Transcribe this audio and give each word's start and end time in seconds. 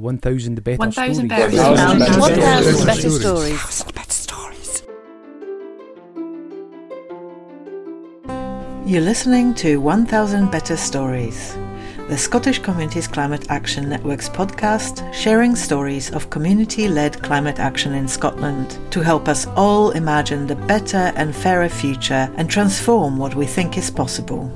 1,000 0.00 0.62
better 0.62 0.78
1,000 0.78 1.28
stories. 1.28 1.28
better 1.28 1.50
stories. 1.52 2.16
1,000 2.16 2.86
better 2.86 3.10
stories. 3.10 3.82
better 3.92 4.10
stories. 4.10 4.82
You're 8.86 9.02
listening 9.02 9.54
to 9.54 9.76
1000 9.76 10.50
Better 10.50 10.76
Stories, 10.76 11.54
the 12.08 12.16
Scottish 12.18 12.58
Communities 12.58 13.06
Climate 13.06 13.46
Action 13.50 13.88
Network's 13.88 14.28
podcast 14.28 15.12
sharing 15.12 15.54
stories 15.54 16.10
of 16.10 16.30
community 16.30 16.88
led 16.88 17.22
climate 17.22 17.60
action 17.60 17.92
in 17.92 18.08
Scotland 18.08 18.78
to 18.90 19.00
help 19.00 19.28
us 19.28 19.46
all 19.54 19.90
imagine 19.90 20.46
the 20.46 20.56
better 20.56 21.12
and 21.14 21.36
fairer 21.36 21.68
future 21.68 22.32
and 22.36 22.50
transform 22.50 23.16
what 23.16 23.34
we 23.36 23.46
think 23.46 23.76
is 23.76 23.90
possible. 23.90 24.50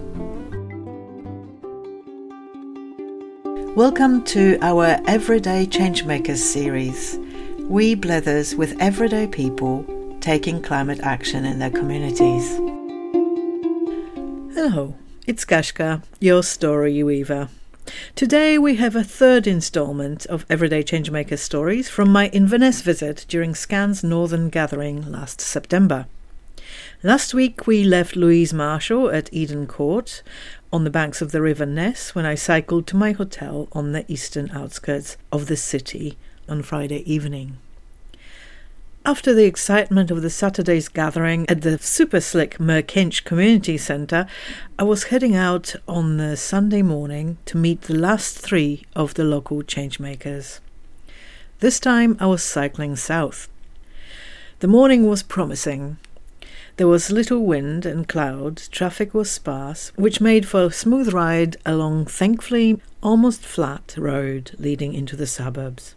Welcome 3.77 4.23
to 4.27 4.57
our 4.63 5.01
Everyday 5.09 5.67
Changemakers 5.67 6.37
series. 6.37 7.19
We 7.59 7.96
blethers 7.96 8.57
with 8.57 8.81
everyday 8.81 9.27
people 9.27 9.85
taking 10.21 10.63
climate 10.63 11.01
action 11.03 11.45
in 11.45 11.59
their 11.59 11.73
communities. 11.73 12.49
Hello, 14.55 14.95
it's 15.27 15.45
Kaska, 15.45 16.05
your 16.21 16.45
story 16.45 17.03
weaver. 17.03 17.49
Today 18.15 18.59
we 18.59 18.77
have 18.77 18.95
a 18.95 19.03
third 19.03 19.49
instalment 19.49 20.25
of 20.27 20.46
Everyday 20.49 20.85
Changemakers 20.85 21.41
stories 21.41 21.89
from 21.89 22.13
my 22.13 22.29
Inverness 22.29 22.81
visit 22.81 23.27
during 23.29 23.54
SCCAN's 23.54 24.04
Northern 24.04 24.51
Gathering 24.51 25.11
last 25.11 25.41
September. 25.41 26.07
Last 27.03 27.35
week 27.35 27.67
we 27.67 27.85
left 27.85 28.17
Louise 28.17 28.54
Marshall 28.54 29.11
at 29.11 29.29
Eden 29.32 29.67
Court 29.67 30.23
on 30.75 30.83
the 30.83 30.91
banks 30.91 31.23
of 31.23 31.31
the 31.31 31.41
River 31.41 31.64
Ness 31.64 32.17
when 32.17 32.27
I 32.27 32.34
cycled 32.34 32.89
to 32.89 32.97
my 32.97 33.12
hotel 33.12 33.69
on 33.70 33.92
the 33.92 34.05
eastern 34.11 34.51
outskirts 34.51 35.17
of 35.31 35.47
the 35.47 35.56
city 35.56 36.19
on 36.48 36.62
Friday 36.62 37.09
evening. 37.09 37.59
After 39.05 39.33
the 39.33 39.45
excitement 39.45 40.11
of 40.11 40.21
the 40.21 40.31
Saturday's 40.31 40.89
gathering 40.89 41.48
at 41.48 41.63
the 41.63 41.79
super 41.79 42.21
slick 42.21 42.59
Merkinch 42.59 43.23
Community 43.23 43.79
Centre, 43.79 44.27
I 44.77 44.83
was 44.83 45.05
heading 45.05 45.37
out 45.37 45.77
on 45.87 46.17
the 46.17 46.37
Sunday 46.37 46.83
morning 46.83 47.39
to 47.47 47.57
meet 47.57 47.83
the 47.83 47.95
last 47.95 48.37
three 48.37 48.85
of 48.97 49.15
the 49.15 49.23
local 49.23 49.59
changemakers. 49.59 50.59
This 51.61 51.79
time 51.79 52.17
I 52.19 52.27
was 52.27 52.43
cycling 52.43 52.97
south. 52.97 53.48
The 54.59 54.67
morning 54.67 55.07
was 55.07 55.23
promising. 55.23 55.98
There 56.77 56.89
was 56.89 57.12
little 57.12 57.44
wind 57.44 57.86
and 57.86 58.08
cloud, 58.08 58.56
traffic 58.72 59.14
was 59.14 59.30
sparse, 59.30 59.92
which 59.94 60.20
made 60.20 60.48
for 60.48 60.64
a 60.64 60.72
smooth 60.72 61.12
ride 61.12 61.56
along 61.64 62.06
thankfully 62.06 62.80
almost 63.00 63.42
flat 63.42 63.94
road 63.97 64.50
leading 64.58 64.92
into 64.92 65.14
the 65.14 65.28
suburbs. 65.28 65.95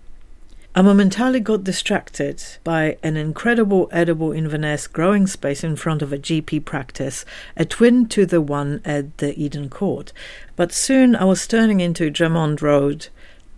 I 0.76 0.84
momentarily 0.84 1.40
got 1.40 1.64
distracted 1.64 2.44
by 2.64 2.98
an 3.02 3.18
incredible 3.18 3.90
edible 3.92 4.32
Inverness 4.32 4.86
growing 4.86 5.26
space 5.26 5.64
in 5.64 5.76
front 5.78 6.04
of 6.04 6.14
a 6.14 6.20
GP 6.20 6.64
practice, 6.66 7.26
a 7.56 7.66
twin 7.66 8.06
to 8.10 8.28
the 8.28 8.40
one 8.40 8.82
at 8.86 9.18
the 9.18 9.36
Eden 9.36 9.70
Court. 9.70 10.14
But 10.56 10.72
soon 10.72 11.16
I 11.16 11.24
was 11.24 11.48
turning 11.48 11.80
into 11.80 12.12
Drummond 12.12 12.62
Road, 12.62 13.08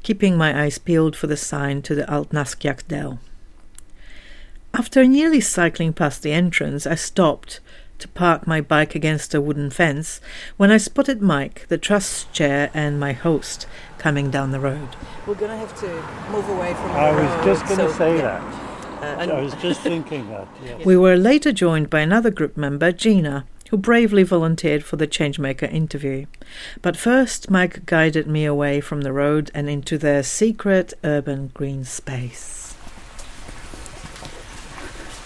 keeping 0.03 0.37
my 0.37 0.57
eyes 0.57 0.77
peeled 0.77 1.17
for 1.17 1.27
the 1.27 1.35
sign 1.35 1.81
to 1.81 1.95
the 1.95 2.03
Aultnaskiach 2.03 2.87
Dell. 2.87 3.19
After 4.79 5.05
nearly 5.05 5.41
cycling 5.41 5.91
past 5.91 6.23
the 6.23 6.31
entrance, 6.31 6.87
I 6.87 6.95
stopped 6.95 7.59
to 7.97 8.07
park 8.07 8.47
my 8.47 8.61
bike 8.61 8.95
against 8.95 9.33
a 9.33 9.41
wooden 9.41 9.69
fence 9.69 10.21
when 10.55 10.71
I 10.71 10.77
spotted 10.77 11.21
Mike, 11.21 11.65
the 11.67 11.77
trust 11.77 12.31
chair, 12.31 12.71
and 12.73 12.97
my 12.97 13.11
host 13.11 13.67
coming 13.97 14.31
down 14.31 14.51
the 14.51 14.59
road. 14.61 14.95
We're 15.27 15.35
going 15.35 15.51
to 15.51 15.57
have 15.57 15.77
to 15.81 16.31
move 16.31 16.47
away 16.47 16.73
from 16.75 16.91
I 16.91 17.11
was 17.11 17.45
just 17.45 17.65
going 17.65 17.89
to 17.89 17.93
say 17.93 18.21
that. 18.21 18.41
Uh, 19.03 19.33
I 19.33 19.41
was 19.41 19.53
just 19.55 19.81
thinking 19.81 20.29
that. 20.29 20.47
Yes. 20.63 20.85
We 20.85 20.95
were 20.95 21.17
later 21.17 21.51
joined 21.51 21.89
by 21.89 21.99
another 21.99 22.31
group 22.31 22.55
member, 22.55 22.93
Gina, 22.93 23.45
who 23.71 23.77
bravely 23.77 24.23
volunteered 24.23 24.85
for 24.85 24.95
the 24.95 25.07
Changemaker 25.07 25.69
interview. 25.69 26.25
But 26.81 26.95
first, 26.95 27.51
Mike 27.51 27.85
guided 27.85 28.27
me 28.27 28.45
away 28.45 28.79
from 28.79 29.01
the 29.01 29.11
road 29.11 29.51
and 29.53 29.69
into 29.69 29.97
their 29.97 30.23
secret 30.23 30.93
urban 31.03 31.51
green 31.53 31.83
space. 31.83 32.68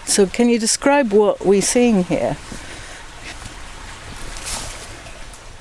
So, 0.06 0.26
can 0.26 0.48
you 0.48 0.58
describe 0.58 1.12
what 1.12 1.44
we're 1.44 1.62
seeing 1.62 2.04
here? 2.04 2.36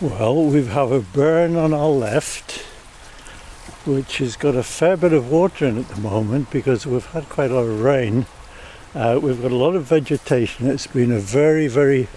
Well, 0.01 0.43
we 0.43 0.65
have 0.65 0.91
a 0.91 0.99
burn 0.99 1.55
on 1.55 1.73
our 1.73 1.87
left, 1.87 2.59
which 3.85 4.17
has 4.17 4.35
got 4.35 4.53
a 4.53 4.61
fair 4.61 4.97
bit 4.97 5.13
of 5.13 5.31
water 5.31 5.65
in 5.65 5.77
at 5.77 5.87
the 5.87 6.01
moment 6.01 6.51
because 6.51 6.85
we've 6.85 7.05
had 7.05 7.29
quite 7.29 7.51
a 7.51 7.53
lot 7.53 7.61
of 7.61 7.81
rain. 7.81 8.25
Uh, 8.93 9.17
we've 9.23 9.41
got 9.41 9.51
a 9.51 9.55
lot 9.55 9.75
of 9.75 9.85
vegetation. 9.85 10.67
It's 10.67 10.87
been 10.87 11.11
a 11.11 11.19
very, 11.19 11.67
very 11.67 12.09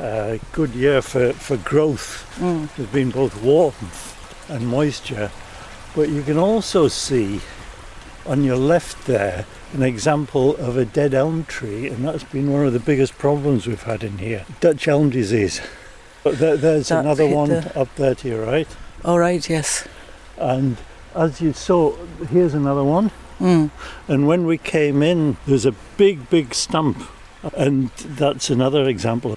uh, 0.00 0.38
good 0.52 0.74
year 0.74 1.00
for, 1.00 1.32
for 1.34 1.56
growth. 1.56 2.28
Mm. 2.40 2.74
There's 2.74 2.90
been 2.90 3.10
both 3.10 3.40
warmth 3.42 4.50
and 4.50 4.66
moisture. 4.66 5.30
But 5.94 6.08
you 6.08 6.22
can 6.22 6.36
also 6.36 6.88
see 6.88 7.40
on 8.26 8.42
your 8.42 8.56
left 8.56 9.06
there 9.06 9.46
an 9.74 9.82
example 9.82 10.56
of 10.56 10.76
a 10.76 10.84
dead 10.84 11.12
elm 11.14 11.44
tree, 11.44 11.88
and 11.88 12.04
that's 12.04 12.24
been 12.24 12.52
one 12.52 12.64
of 12.64 12.72
the 12.72 12.78
biggest 12.80 13.18
problems 13.18 13.66
we've 13.66 13.82
had 13.82 14.04
in 14.04 14.18
here 14.18 14.46
Dutch 14.60 14.86
elm 14.88 15.10
disease. 15.10 15.60
But 16.22 16.38
there, 16.38 16.56
there's 16.56 16.88
That 16.88 17.04
another 17.04 17.26
one 17.26 17.50
the- 17.50 17.78
up 17.78 17.94
there 17.96 18.14
to 18.14 18.28
your 18.28 18.46
right. 18.46 18.68
All 19.04 19.18
right, 19.18 19.46
yes. 19.50 19.86
And 20.38 20.78
as 21.14 21.40
you 21.40 21.52
saw, 21.52 21.96
here's 22.30 22.54
another 22.54 22.82
one. 22.84 23.10
Mm. 23.40 23.70
And 24.08 24.26
when 24.26 24.46
we 24.46 24.56
came 24.56 25.02
in, 25.02 25.36
there's 25.46 25.66
a 25.66 25.74
big, 25.96 26.30
big 26.30 26.54
stump. 26.54 27.02
And 27.54 27.90
that's 27.90 28.48
another 28.48 28.88
example. 28.88 29.36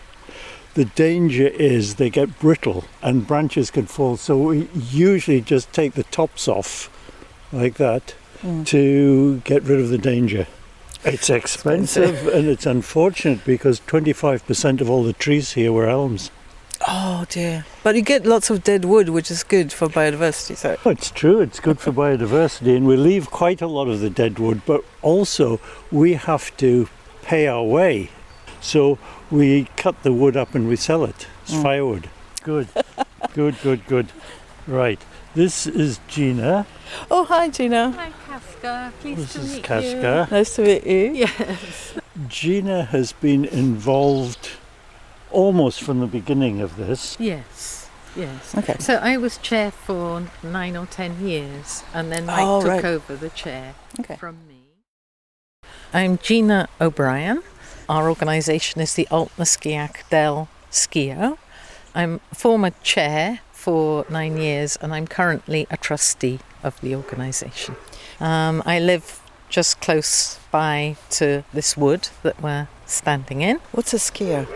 The 0.76 0.86
danger 0.86 1.48
is 1.48 1.96
they 1.96 2.10
get 2.10 2.40
brittle 2.40 2.86
and 3.02 3.28
branches 3.28 3.70
can 3.70 3.88
fall. 3.88 4.16
So 4.16 4.38
we 4.38 4.70
usually 4.74 5.42
just 5.42 5.74
take 5.74 5.94
the 5.96 6.04
tops 6.04 6.48
off 6.48 6.90
like 7.52 7.76
that 7.76 8.16
Mm. 8.44 8.66
to 8.68 9.42
get 9.46 9.64
rid 9.64 9.80
of 9.80 9.90
the 9.90 9.98
danger. 9.98 10.46
It's 11.04 11.30
expensive 11.30 12.28
and 12.28 12.48
it's 12.48 12.66
unfortunate 12.66 13.44
because 13.46 13.80
25% 13.82 14.82
of 14.82 14.90
all 14.90 15.04
the 15.04 15.14
trees 15.14 15.54
here 15.54 15.72
were 15.72 15.88
elms. 15.88 16.30
Oh 16.88 17.26
dear. 17.30 17.66
But 17.84 17.96
you 17.96 18.02
get 18.04 18.26
lots 18.26 18.50
of 18.52 18.64
dead 18.64 18.86
wood, 18.86 19.10
which 19.10 19.32
is 19.32 19.44
good 19.44 19.74
for 19.74 19.88
biodiversity. 19.88 20.56
So, 20.58 20.78
Oh, 20.86 20.92
It's 20.92 21.10
true, 21.10 21.40
it's 21.42 21.60
good 21.60 21.80
for 21.80 21.92
biodiversity, 21.92 22.76
and 22.78 22.86
we 22.86 22.96
leave 22.96 23.32
quite 23.32 23.62
a 23.62 23.68
lot 23.68 23.88
of 23.88 24.00
the 24.02 24.10
dead 24.12 24.38
wood, 24.38 24.62
but 24.66 24.84
also 25.02 25.60
we 25.92 26.14
have 26.14 26.56
to 26.58 26.88
pay 27.24 27.48
our 27.48 27.64
way. 27.64 28.10
So 28.62 29.00
we 29.32 29.68
cut 29.76 30.04
the 30.04 30.14
wood 30.14 30.38
up 30.38 30.54
and 30.54 30.68
we 30.68 30.76
sell 30.76 31.04
it. 31.04 31.26
It's 31.44 31.54
Mm. 31.54 31.64
firewood. 31.64 32.10
Good, 32.44 32.68
good, 33.34 33.56
good, 33.64 33.86
good. 33.88 34.08
Right, 34.68 35.00
this 35.34 35.66
is 35.68 36.00
Gina. 36.08 36.66
oh 37.10 37.24
hi, 37.26 37.50
Gina. 37.50 37.92
Hi, 37.92 38.12
Kaska. 38.40 38.94
Pleased 39.02 39.20
This 39.22 39.34
to 39.34 39.40
is 39.40 39.54
meet 39.56 39.64
Kaska. 39.64 40.28
Nice 40.32 40.56
to 40.56 40.62
meet 40.64 40.86
you. 40.86 40.94
you. 40.96 41.14
Yes. 41.14 41.94
Gina 42.28 42.84
has 42.86 43.14
been 43.14 43.46
involved 43.46 44.50
almost 45.32 45.82
from 45.82 46.00
the 46.00 46.08
beginning 46.08 46.62
of 46.62 46.76
this. 46.78 47.18
Yes. 47.20 47.90
Yes. 48.16 48.56
Okay. 48.58 48.76
So 48.80 48.96
I 48.96 49.18
was 49.18 49.38
chair 49.38 49.72
for 49.72 50.24
nine 50.44 50.76
or 50.76 50.86
ten 50.88 51.26
years, 51.26 51.84
and 51.94 52.12
then 52.12 52.26
Mike 52.26 52.40
Oh, 52.42 52.62
took 52.62 52.70
right. 52.70 52.86
over 52.86 53.16
the 53.16 53.30
chair 53.30 53.76
Okay. 54.00 54.16
from 54.16 54.38
me. 54.48 54.62
I'm 55.94 56.18
Gina 56.18 56.68
O'Brien. 56.82 57.44
Our 57.90 58.10
organisation 58.10 58.82
is 58.82 58.94
the 58.96 59.08
Aultnaskiach 59.12 60.10
Dell 60.10 60.50
SCIO. 60.72 61.38
I'm 61.96 62.20
former 62.34 62.72
chair 62.84 63.40
for 63.52 64.06
nine 64.10 64.38
years, 64.38 64.78
and 64.82 64.94
I'm 64.94 65.08
currently 65.08 65.68
a 65.70 65.78
trustee 65.78 66.40
of 66.64 66.80
the 66.82 66.96
organisation. 66.96 67.76
Um, 68.20 68.64
I 68.66 68.80
live 68.80 69.22
just 69.50 69.80
close 69.82 70.40
by 70.52 70.98
to 71.10 71.44
this 71.54 71.78
wood 71.78 72.10
that 72.24 72.42
we're 72.42 72.68
standing 72.86 73.42
in. 73.42 73.60
What's 73.72 73.94
a 73.94 73.98
SCIO? 73.98 74.48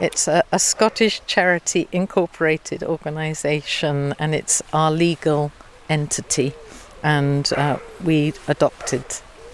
It's 0.00 0.28
a, 0.28 0.44
a 0.52 0.58
Scottish 0.58 1.20
charity 1.26 1.88
incorporated 1.90 2.82
organisation 2.82 4.14
and 4.18 4.34
it's 4.34 4.62
our 4.72 4.90
legal 4.90 5.50
entity. 5.88 6.52
And 7.02 7.52
uh, 7.52 7.78
we 8.02 8.32
adopted 8.46 9.04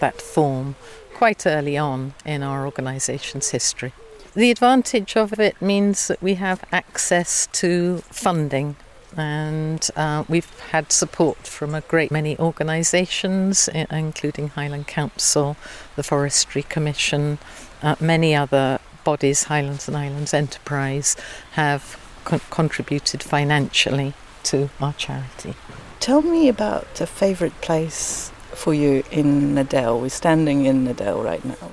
that 0.00 0.20
form 0.20 0.76
quite 1.14 1.46
early 1.46 1.78
on 1.78 2.14
in 2.24 2.42
our 2.42 2.66
organisation's 2.66 3.50
history. 3.50 3.92
The 4.34 4.50
advantage 4.50 5.16
of 5.16 5.38
it 5.38 5.60
means 5.62 6.08
that 6.08 6.20
we 6.20 6.34
have 6.34 6.64
access 6.72 7.46
to 7.52 7.98
funding. 8.10 8.76
And 9.16 9.88
uh, 9.96 10.24
we've 10.28 10.58
had 10.70 10.92
support 10.92 11.38
from 11.46 11.74
a 11.74 11.80
great 11.82 12.10
many 12.10 12.38
organisations, 12.38 13.68
including 13.68 14.48
Highland 14.48 14.86
Council, 14.86 15.56
the 15.96 16.02
Forestry 16.02 16.62
Commission, 16.62 17.38
uh, 17.82 17.96
many 18.00 18.34
other 18.34 18.80
bodies, 19.04 19.44
Highlands 19.44 19.88
and 19.88 19.96
Islands 19.96 20.34
Enterprise, 20.34 21.16
have 21.52 22.00
con- 22.24 22.40
contributed 22.50 23.22
financially 23.22 24.14
to 24.44 24.70
our 24.80 24.92
charity. 24.94 25.54
Tell 26.00 26.22
me 26.22 26.48
about 26.48 27.00
a 27.00 27.06
favourite 27.06 27.58
place 27.60 28.30
for 28.52 28.74
you 28.74 29.02
in 29.10 29.54
Nadell. 29.54 30.00
We're 30.00 30.08
standing 30.08 30.66
in 30.66 30.86
Nadell 30.86 31.24
right 31.24 31.44
now. 31.44 31.72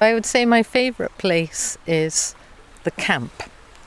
I 0.00 0.14
would 0.14 0.26
say 0.26 0.46
my 0.46 0.62
favourite 0.62 1.16
place 1.18 1.76
is 1.86 2.34
the 2.84 2.90
camp. 2.90 3.42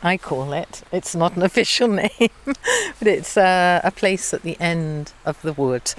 I 0.06 0.18
call 0.18 0.52
it. 0.52 0.84
It's 0.92 1.16
not 1.16 1.38
an 1.38 1.44
official 1.50 1.88
name, 1.88 2.30
but 2.44 3.08
it's 3.08 3.38
uh, 3.38 3.80
a 3.84 3.92
place 3.92 4.34
at 4.34 4.44
the 4.44 4.60
end 4.60 5.14
of 5.26 5.42
the 5.42 5.54
wood, 5.54 5.94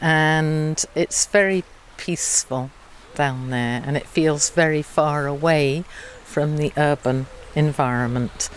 and 0.00 0.82
it's 0.94 1.26
very 1.26 1.64
peaceful 1.96 2.70
down 3.16 3.50
there, 3.50 3.82
and 3.84 3.96
it 3.96 4.06
feels 4.06 4.50
very 4.50 4.80
far 4.80 5.26
away 5.26 5.84
from 6.24 6.56
the 6.56 6.72
urban 6.76 7.26
environment. 7.56 8.48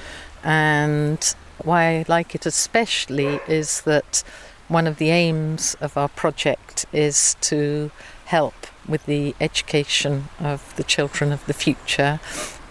And 0.44 1.36
why 1.63 1.98
I 1.98 2.06
like 2.07 2.36
it 2.36 2.45
especially 2.45 3.39
is 3.48 3.81
that 3.81 4.24
one 4.68 4.86
of 4.86 4.98
the 4.98 5.09
aims 5.09 5.75
of 5.81 5.98
our 5.98 6.09
project 6.09 6.86
is 6.94 7.36
to 7.42 7.89
help 8.25 8.53
with 8.88 9.06
the 9.06 9.36
education 9.42 10.30
of 10.39 10.75
the 10.75 10.83
children 10.83 11.31
of 11.31 11.45
the 11.45 11.53
future 11.53 12.19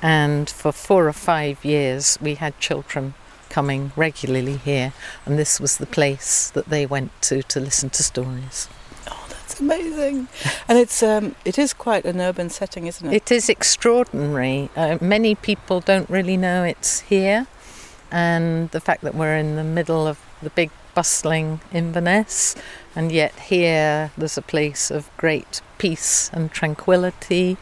and 0.03 0.49
for 0.49 0.73
four 0.73 1.07
or 1.07 1.13
five 1.13 1.65
years, 1.65 2.19
we 2.21 2.35
had 2.37 2.59
children 2.59 3.15
coming 3.49 3.93
regularly 3.97 4.57
here, 4.57 4.93
and 5.27 5.39
this 5.39 5.61
was 5.61 5.77
the 5.77 5.87
place 5.87 6.51
that 6.51 6.67
they 6.67 6.87
went 6.87 7.11
to 7.23 7.43
to 7.43 7.61
listen 7.61 7.91
to 7.91 8.03
stories. 8.03 8.69
Oh, 9.09 9.27
that's 9.29 9.61
amazing! 9.61 10.29
and 10.69 10.79
it's 10.79 11.03
um, 11.03 11.35
it 11.45 11.59
is 11.59 11.73
quite 11.75 12.05
an 12.07 12.21
urban 12.21 12.49
setting, 12.49 12.87
isn't 12.87 13.07
it? 13.07 13.15
It 13.15 13.33
is 13.33 13.49
extraordinary. 13.49 14.71
Uh, 14.75 14.99
many 15.01 15.35
people 15.35 15.81
don't 15.81 16.09
really 16.09 16.37
know 16.37 16.65
it's 16.65 17.01
here, 17.01 17.47
and 18.11 18.71
the 18.71 18.81
fact 18.81 19.03
that 19.03 19.15
we're 19.15 19.37
in 19.37 19.57
the 19.57 19.65
middle 19.65 20.07
of 20.07 20.19
the 20.43 20.51
big 20.51 20.71
bustling 20.95 21.61
Inverness, 21.73 22.57
and 22.97 23.13
yet 23.13 23.33
here 23.39 24.11
there's 24.17 24.39
a 24.39 24.43
place 24.43 24.91
of 24.91 25.11
great 25.17 25.61
peace 25.79 26.31
and 26.33 26.51
tranquility 26.51 27.57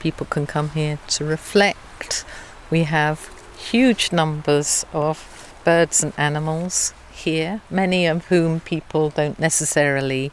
People 0.00 0.26
can 0.26 0.46
come 0.46 0.70
here 0.70 0.98
to 1.08 1.24
reflect. 1.24 2.24
We 2.70 2.84
have 2.84 3.30
huge 3.56 4.10
numbers 4.12 4.84
of 4.92 5.54
birds 5.64 6.02
and 6.02 6.12
animals 6.16 6.92
here, 7.12 7.60
many 7.70 8.06
of 8.06 8.26
whom 8.26 8.60
people 8.60 9.10
don't 9.10 9.38
necessarily 9.38 10.32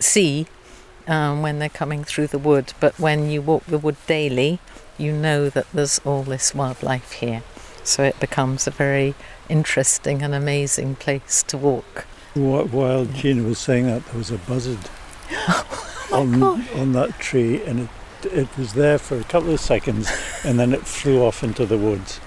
see 0.00 0.46
um, 1.06 1.42
when 1.42 1.58
they're 1.58 1.68
coming 1.68 2.04
through 2.04 2.26
the 2.26 2.38
wood, 2.38 2.72
but 2.80 2.98
when 2.98 3.30
you 3.30 3.40
walk 3.40 3.64
the 3.66 3.78
wood 3.78 3.96
daily, 4.06 4.58
you 4.98 5.12
know 5.12 5.48
that 5.48 5.66
there's 5.72 6.00
all 6.00 6.22
this 6.22 6.54
wildlife 6.54 7.12
here. 7.12 7.42
So 7.84 8.02
it 8.02 8.18
becomes 8.18 8.66
a 8.66 8.70
very 8.70 9.14
interesting 9.48 10.22
and 10.22 10.34
amazing 10.34 10.96
place 10.96 11.44
to 11.44 11.56
walk. 11.56 12.06
While 12.34 13.06
Gina 13.06 13.44
was 13.44 13.58
saying 13.58 13.86
that, 13.86 14.04
there 14.06 14.18
was 14.18 14.30
a 14.30 14.38
buzzard 14.38 14.78
oh 15.30 15.66
on, 16.12 16.42
on 16.78 16.92
that 16.92 17.18
tree, 17.18 17.62
and 17.62 17.80
it 17.80 17.88
it 18.24 18.48
was 18.56 18.74
there 18.74 18.98
for 18.98 19.16
a 19.18 19.24
couple 19.24 19.50
of 19.50 19.60
seconds 19.60 20.10
and 20.44 20.58
then 20.58 20.72
it 20.72 20.86
flew 20.86 21.22
off 21.22 21.42
into 21.42 21.66
the 21.66 21.78
woods. 21.78 22.20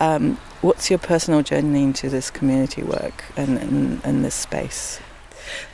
Um, 0.00 0.36
what's 0.60 0.90
your 0.90 0.98
personal 0.98 1.42
journey 1.42 1.82
into 1.82 2.08
this 2.08 2.30
community 2.30 2.82
work 2.82 3.24
and, 3.36 3.58
and, 3.58 4.00
and 4.04 4.24
this 4.24 4.34
space? 4.34 5.00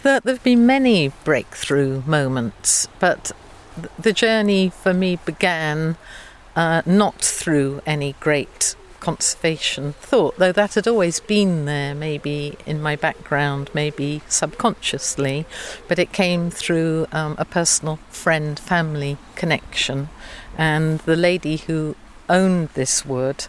There, 0.02 0.20
have 0.24 0.42
been 0.42 0.66
many 0.66 1.08
breakthrough 1.24 2.02
moments, 2.06 2.88
but 2.98 3.32
the 3.98 4.12
journey 4.12 4.68
for 4.68 4.92
me 4.92 5.18
began 5.24 5.96
uh, 6.54 6.82
not 6.84 7.20
through 7.20 7.80
any 7.86 8.14
great 8.20 8.76
conservation 9.02 9.94
thought, 9.94 10.38
though 10.38 10.52
that 10.52 10.74
had 10.74 10.86
always 10.86 11.18
been 11.18 11.64
there, 11.64 11.92
maybe 11.92 12.56
in 12.64 12.80
my 12.80 12.94
background, 12.94 13.68
maybe 13.74 14.22
subconsciously, 14.28 15.44
but 15.88 15.98
it 15.98 16.12
came 16.12 16.50
through 16.50 17.08
um, 17.10 17.34
a 17.36 17.44
personal 17.44 17.96
friend 18.10 18.60
family 18.60 19.16
connection. 19.34 20.08
And 20.56 21.00
the 21.00 21.16
lady 21.16 21.56
who 21.56 21.96
owned 22.28 22.68
this 22.74 23.04
wood, 23.04 23.46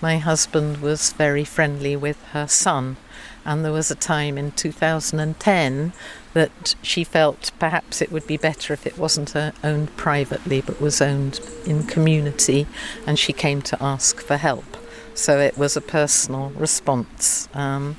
my 0.00 0.16
husband 0.16 0.78
was 0.78 1.12
very 1.12 1.44
friendly 1.44 1.96
with 1.96 2.22
her 2.32 2.48
son. 2.48 2.96
And 3.44 3.62
there 3.62 3.72
was 3.72 3.90
a 3.90 3.94
time 3.94 4.38
in 4.38 4.52
2010 4.52 5.92
that 6.32 6.74
she 6.80 7.04
felt 7.04 7.50
perhaps 7.58 8.00
it 8.00 8.10
would 8.10 8.26
be 8.26 8.38
better 8.38 8.72
if 8.72 8.86
it 8.86 8.96
wasn't 8.96 9.36
uh, 9.36 9.52
owned 9.62 9.94
privately 9.98 10.62
but 10.62 10.80
was 10.80 11.02
owned 11.02 11.40
in 11.66 11.82
community, 11.82 12.66
and 13.06 13.18
she 13.18 13.34
came 13.34 13.60
to 13.60 13.82
ask 13.82 14.22
for 14.22 14.38
help 14.38 14.78
so 15.14 15.38
it 15.38 15.56
was 15.56 15.76
a 15.76 15.80
personal 15.80 16.50
response. 16.50 17.48
Um, 17.54 17.96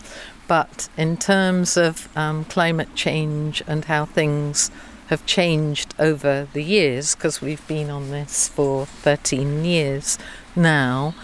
but 0.48 0.90
in 0.98 1.18
terms 1.18 1.76
of 1.76 2.08
um, 2.16 2.46
climate 2.46 2.94
change 2.94 3.64
and 3.66 3.86
how 3.86 4.06
things 4.06 4.70
have 5.08 5.26
changed 5.26 5.94
over 5.98 6.48
the 6.54 6.64
years, 6.64 7.16
because 7.16 7.42
we've 7.42 7.66
been 7.68 7.90
on 7.90 8.12
this 8.12 8.48
for 8.48 8.86
13 8.86 9.66
years 9.66 10.18
now, 10.56 11.16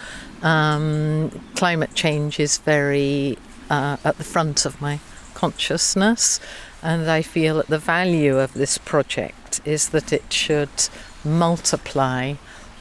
um, 0.42 1.30
climate 1.54 1.94
change 1.94 2.40
is 2.40 2.58
very 2.58 3.38
uh, 3.70 3.96
at 4.04 4.18
the 4.18 4.24
front 4.24 4.64
of 4.64 4.80
my 4.80 4.98
consciousness, 5.34 6.40
and 6.82 7.08
I 7.10 7.22
feel 7.22 7.56
that 7.56 7.68
the 7.68 7.78
value 7.78 8.38
of 8.38 8.54
this 8.54 8.76
project 8.76 9.60
is 9.64 9.90
that 9.90 10.12
it 10.12 10.32
should 10.32 10.88
multiply 11.24 12.34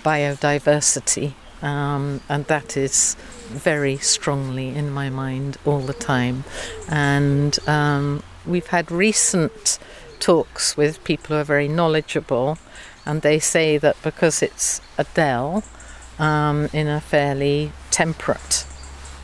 biodiversity 0.04 1.34
um, 1.62 2.22
and 2.30 2.46
that 2.46 2.78
is 2.78 3.16
very 3.50 3.98
strongly 3.98 4.70
in 4.70 4.90
my 4.92 5.10
mind 5.10 5.58
all 5.66 5.82
the 5.82 5.94
time. 5.94 6.44
And 6.90 7.58
um, 7.68 8.24
we've 8.46 8.68
had 8.68 8.92
recent 8.92 9.80
talks 10.20 10.78
with 10.78 11.04
people 11.04 11.36
who 11.36 11.42
are 11.42 11.46
very 11.46 11.68
knowledgeable, 11.68 12.58
and 13.06 13.22
they 13.22 13.40
say 13.40 13.78
that 13.78 13.98
because 14.04 14.42
it's 14.42 14.82
a 14.98 15.06
dell 15.14 15.64
um, 16.20 16.70
in 16.72 16.88
a 16.88 17.02
fairly 17.02 17.72
temperate 17.90 18.66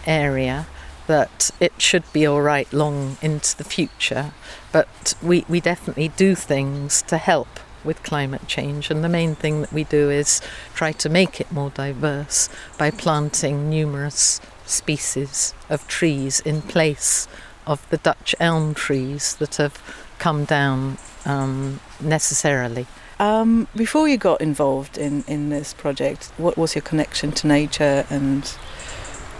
area, 0.05 0.67
that 1.05 1.51
it 1.59 1.73
should 1.81 2.03
be 2.11 2.25
all 2.25 2.41
right 2.41 2.71
long 2.73 3.17
into 3.21 3.55
the 3.57 3.63
future. 3.63 4.33
But 4.71 5.13
we, 5.21 5.45
we 5.47 5.61
definitely 5.61 6.09
do 6.09 6.35
things 6.35 7.01
to 7.03 7.17
help 7.17 7.47
with 7.87 8.03
climate 8.03 8.47
change. 8.47 8.91
And 8.91 9.03
the 9.03 9.09
main 9.09 9.33
thing 9.33 9.61
that 9.61 9.73
we 9.73 9.85
do 9.85 10.11
is 10.11 10.41
try 10.75 10.91
to 10.91 11.09
make 11.09 11.41
it 11.41 11.51
more 11.51 11.71
diverse 11.71 12.49
by 12.77 12.91
planting 12.91 13.69
numerous 13.69 14.39
species 14.65 15.55
of 15.69 15.87
trees 15.87 16.39
in 16.41 16.61
place 16.61 17.27
of 17.65 17.89
the 17.89 17.97
Dutch 17.97 18.35
elm 18.39 18.75
trees 18.75 19.35
that 19.37 19.55
have 19.55 19.81
come 20.19 20.45
down 20.45 20.97
um, 21.25 21.79
necessarily. 21.99 22.85
Um, 23.19 23.67
before 23.75 24.07
you 24.07 24.17
got 24.17 24.41
involved 24.41 24.97
in, 24.97 25.23
in 25.27 25.49
this 25.49 25.73
project, 25.73 26.31
what 26.37 26.57
was 26.57 26.75
your 26.75 26.83
connection 26.83 27.31
to 27.33 27.47
nature 27.47 28.05
and 28.09 28.55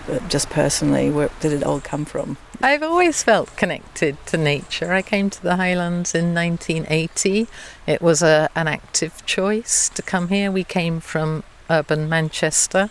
Uh, 0.08 0.20
just 0.30 0.50
personally, 0.50 1.10
where 1.10 1.30
did 1.40 1.52
it 1.52 1.64
all 1.64 1.82
come 1.82 2.06
from? 2.06 2.38
I've 2.62 2.82
always 2.82 3.22
felt 3.24 3.56
connected 3.56 4.18
to 4.28 4.38
nature. 4.38 4.92
I 4.94 5.02
came 5.02 5.30
to 5.30 5.44
the 5.44 5.58
Highlands 5.58 6.16
in 6.16 6.34
1980. 6.34 7.48
It 7.86 8.02
was 8.02 8.24
a, 8.24 8.50
an 8.56 8.68
active 8.68 9.26
choice 9.26 9.90
to 9.90 10.02
come 10.02 10.30
here. 10.30 10.52
We 10.52 10.64
came 10.64 11.00
from 11.00 11.44
urban 11.70 12.10
Manchester, 12.10 12.90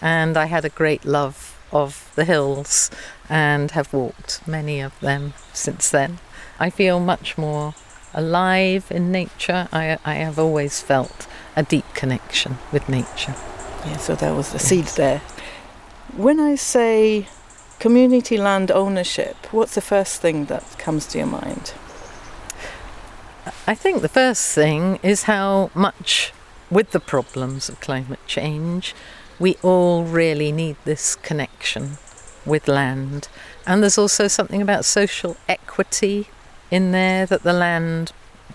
and 0.00 0.36
I 0.36 0.46
had 0.46 0.64
a 0.64 0.70
great 0.70 1.04
love 1.04 1.58
of 1.72 2.10
the 2.14 2.24
hills 2.24 2.90
and 3.28 3.70
have 3.72 3.92
walked 3.92 4.46
many 4.46 4.80
of 4.80 4.98
them 5.00 5.34
since 5.52 5.90
then. 5.90 6.18
I 6.60 6.70
feel 6.70 7.00
much 7.00 7.36
more 7.36 7.74
alive 8.14 8.86
in 8.90 9.10
nature. 9.10 9.68
I, 9.72 9.98
I 10.04 10.14
have 10.14 10.38
always 10.38 10.80
felt 10.80 11.26
a 11.56 11.62
deep 11.62 11.86
connection 11.94 12.58
with 12.72 12.88
nature. 12.88 13.34
Yeah, 13.84 13.96
so 13.96 14.14
that 14.14 14.36
was 14.36 14.52
the 14.52 14.58
seed 14.58 14.86
there. 14.96 15.22
When 16.16 16.40
I 16.40 16.56
say 16.56 17.26
community 17.78 18.36
land 18.36 18.70
ownership, 18.70 19.34
what's 19.50 19.76
the 19.76 19.80
first 19.80 20.20
thing 20.20 20.44
that 20.44 20.78
comes 20.78 21.06
to 21.06 21.18
your 21.18 21.26
mind? 21.26 21.72
I 23.66 23.74
think 23.74 24.02
the 24.02 24.10
first 24.10 24.54
thing 24.54 24.98
is 25.02 25.22
how 25.22 25.70
much, 25.74 26.34
with 26.70 26.90
the 26.90 27.00
problems 27.00 27.70
of 27.70 27.80
climate 27.80 28.20
change, 28.26 28.94
we 29.38 29.56
all 29.62 30.04
really 30.04 30.52
need 30.52 30.76
this 30.84 31.16
connection 31.16 31.96
with 32.44 32.68
land. 32.68 33.28
And 33.66 33.82
there's 33.82 33.96
also 33.96 34.28
something 34.28 34.60
about 34.60 34.84
social 34.84 35.38
equity 35.48 36.28
in 36.70 36.92
there 36.92 37.24
that 37.24 37.42
the 37.42 37.54
land 37.54 38.12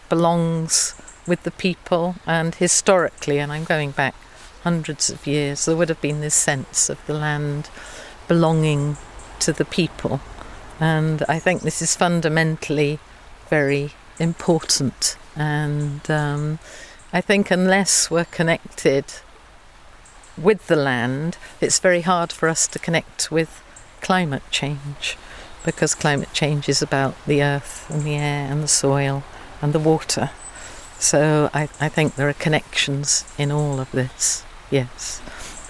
belongs 0.09 0.93
with 1.25 1.41
the 1.41 1.51
people, 1.51 2.17
and 2.27 2.53
historically, 2.53 3.39
and 3.39 3.51
I'm 3.51 3.63
going 3.63 3.91
back 3.91 4.13
hundreds 4.67 5.09
of 5.09 5.25
years, 5.25 5.63
there 5.63 5.77
would 5.77 5.87
have 5.87 6.01
been 6.01 6.19
this 6.19 6.35
sense 6.35 6.89
of 6.89 6.99
the 7.05 7.13
land 7.13 7.69
belonging 8.27 8.97
to 9.39 9.53
the 9.53 9.63
people. 9.63 10.19
And 10.77 11.23
I 11.29 11.39
think 11.39 11.61
this 11.61 11.81
is 11.81 11.95
fundamentally 11.95 12.99
very 13.49 13.91
important. 14.19 15.15
And 15.37 16.01
um, 16.11 16.59
I 17.13 17.21
think 17.21 17.49
unless 17.49 18.11
we're 18.11 18.25
connected 18.39 19.05
with 20.37 20.67
the 20.67 20.75
land, 20.75 21.37
it's 21.61 21.79
very 21.79 22.01
hard 22.01 22.33
for 22.33 22.49
us 22.49 22.67
to 22.67 22.77
connect 22.77 23.31
with 23.31 23.63
climate 24.01 24.43
change 24.51 25.17
because 25.63 25.95
climate 25.95 26.33
change 26.33 26.67
is 26.67 26.81
about 26.81 27.15
the 27.25 27.41
earth 27.41 27.89
and 27.89 28.03
the 28.03 28.15
air 28.15 28.51
and 28.51 28.61
the 28.63 28.67
soil 28.67 29.23
and 29.61 29.71
the 29.71 29.85
water. 29.93 30.29
So 30.99 31.49
I, 31.53 31.69
I 31.79 31.87
think 31.87 32.15
there 32.15 32.27
are 32.27 32.45
connections 32.47 33.23
in 33.37 33.49
all 33.49 33.79
of 33.79 33.89
this. 33.91 34.43
Yes. 34.69 35.21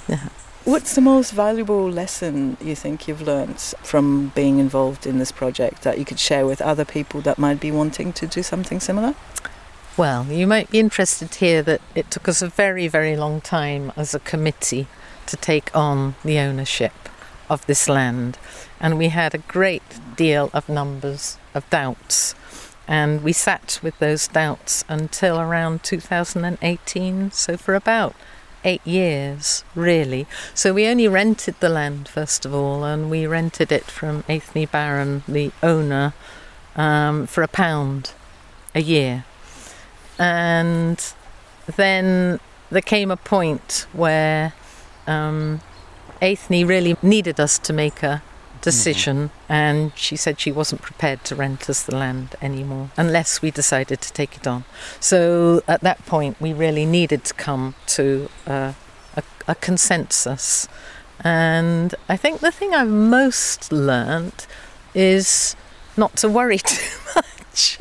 Yeah. 0.08 0.30
What's 0.66 0.96
the 0.96 1.02
most 1.02 1.32
valuable 1.32 1.90
lesson 1.90 2.58
you 2.60 2.76
think 2.76 3.08
you've 3.08 3.22
learned 3.22 3.60
from 3.60 4.34
being 4.36 4.60
involved 4.60 5.08
in 5.08 5.18
this 5.18 5.32
project 5.32 5.84
that 5.84 5.98
you 5.98 6.04
could 6.04 6.20
share 6.20 6.46
with 6.46 6.62
other 6.62 6.84
people 6.84 7.22
that 7.22 7.38
might 7.38 7.62
be 7.62 7.72
wanting 7.72 8.12
to 8.14 8.28
do 8.28 8.44
something 8.44 8.82
similar? 8.82 9.16
Well, 9.96 10.26
you 10.26 10.46
might 10.46 10.70
be 10.70 10.80
interested 10.80 11.32
to 11.32 11.40
hear 11.40 11.64
that 11.64 11.82
it 11.96 12.12
took 12.12 12.28
us 12.28 12.42
a 12.42 12.50
very, 12.50 12.88
very 12.88 13.16
long 13.16 13.40
time 13.40 13.94
as 13.96 14.14
a 14.14 14.20
committee 14.20 14.88
to 15.28 15.38
take 15.38 15.76
on 15.76 16.16
the 16.24 16.38
ownership 16.40 16.94
of 17.50 17.66
this 17.66 17.88
land, 17.88 18.38
and 18.80 18.98
we 18.98 19.08
had 19.08 19.34
a 19.34 19.40
great 19.40 19.84
deal 20.16 20.50
of 20.54 20.70
numbers 20.70 21.38
of 21.54 21.70
doubts. 21.70 22.36
And 22.88 23.24
we 23.24 23.34
sat 23.34 23.80
with 23.82 23.98
those 24.00 24.28
doubts 24.28 24.86
until 24.88 25.40
around 25.40 25.84
2018, 25.84 27.32
so 27.32 27.58
for 27.58 27.74
about 27.74 28.16
eight 28.68 28.86
years, 28.86 29.64
really. 29.74 30.28
So 30.54 30.74
we 30.74 30.86
only 30.88 31.08
rented 31.08 31.56
the 31.60 31.70
land, 31.70 32.08
first 32.10 32.46
of 32.46 32.54
all, 32.54 32.84
and 32.84 33.10
we 33.10 33.26
rented 33.26 33.72
it 33.72 33.86
from 33.86 34.24
Aithne 34.24 34.70
Barron, 34.70 35.24
the 35.28 35.52
owner, 35.64 36.14
um, 36.76 37.28
for 37.28 37.42
a 37.44 37.48
pound 37.48 38.12
a 38.76 38.82
year. 38.82 39.26
And 40.20 41.14
then 41.78 42.40
there 42.70 42.82
came 42.82 43.10
a 43.10 43.18
point 43.18 43.88
where 43.94 44.54
um, 45.08 45.62
really 46.22 46.98
needed 47.02 47.40
us 47.40 47.58
to 47.60 47.74
make 47.74 48.04
a 48.04 48.22
decision, 48.72 49.18
mm-hmm. 49.18 49.54
and 49.54 49.92
she 49.96 50.16
said 50.16 50.40
she 50.40 50.52
wasn't 50.52 50.82
prepared 50.82 51.24
to 51.24 51.36
rent 51.36 51.70
us 51.70 51.84
the 51.84 51.96
land 51.96 52.36
anymore 52.42 52.90
unless 52.98 53.42
we 53.42 53.50
decided 53.52 54.02
to 54.02 54.12
take 54.14 54.36
it 54.36 54.46
on. 54.46 54.66
So 55.00 55.62
at 55.68 55.82
that 55.82 56.06
point, 56.06 56.42
we 56.42 56.52
really 56.54 56.86
needed 56.86 57.24
to 57.26 57.34
come 57.34 57.76
to 57.98 58.30
uh, 58.46 58.74
a, 59.16 59.24
a 59.48 59.56
consensus. 59.56 60.68
And 61.24 61.96
I 62.10 62.18
think 62.18 62.42
the 62.42 62.52
thing 62.52 62.74
I've 62.74 62.90
most 62.90 63.72
learnt 63.72 64.48
is 64.94 65.56
not 65.96 66.16
to 66.18 66.28
worry 66.30 66.58
too 66.74 66.98
much. 67.16 67.80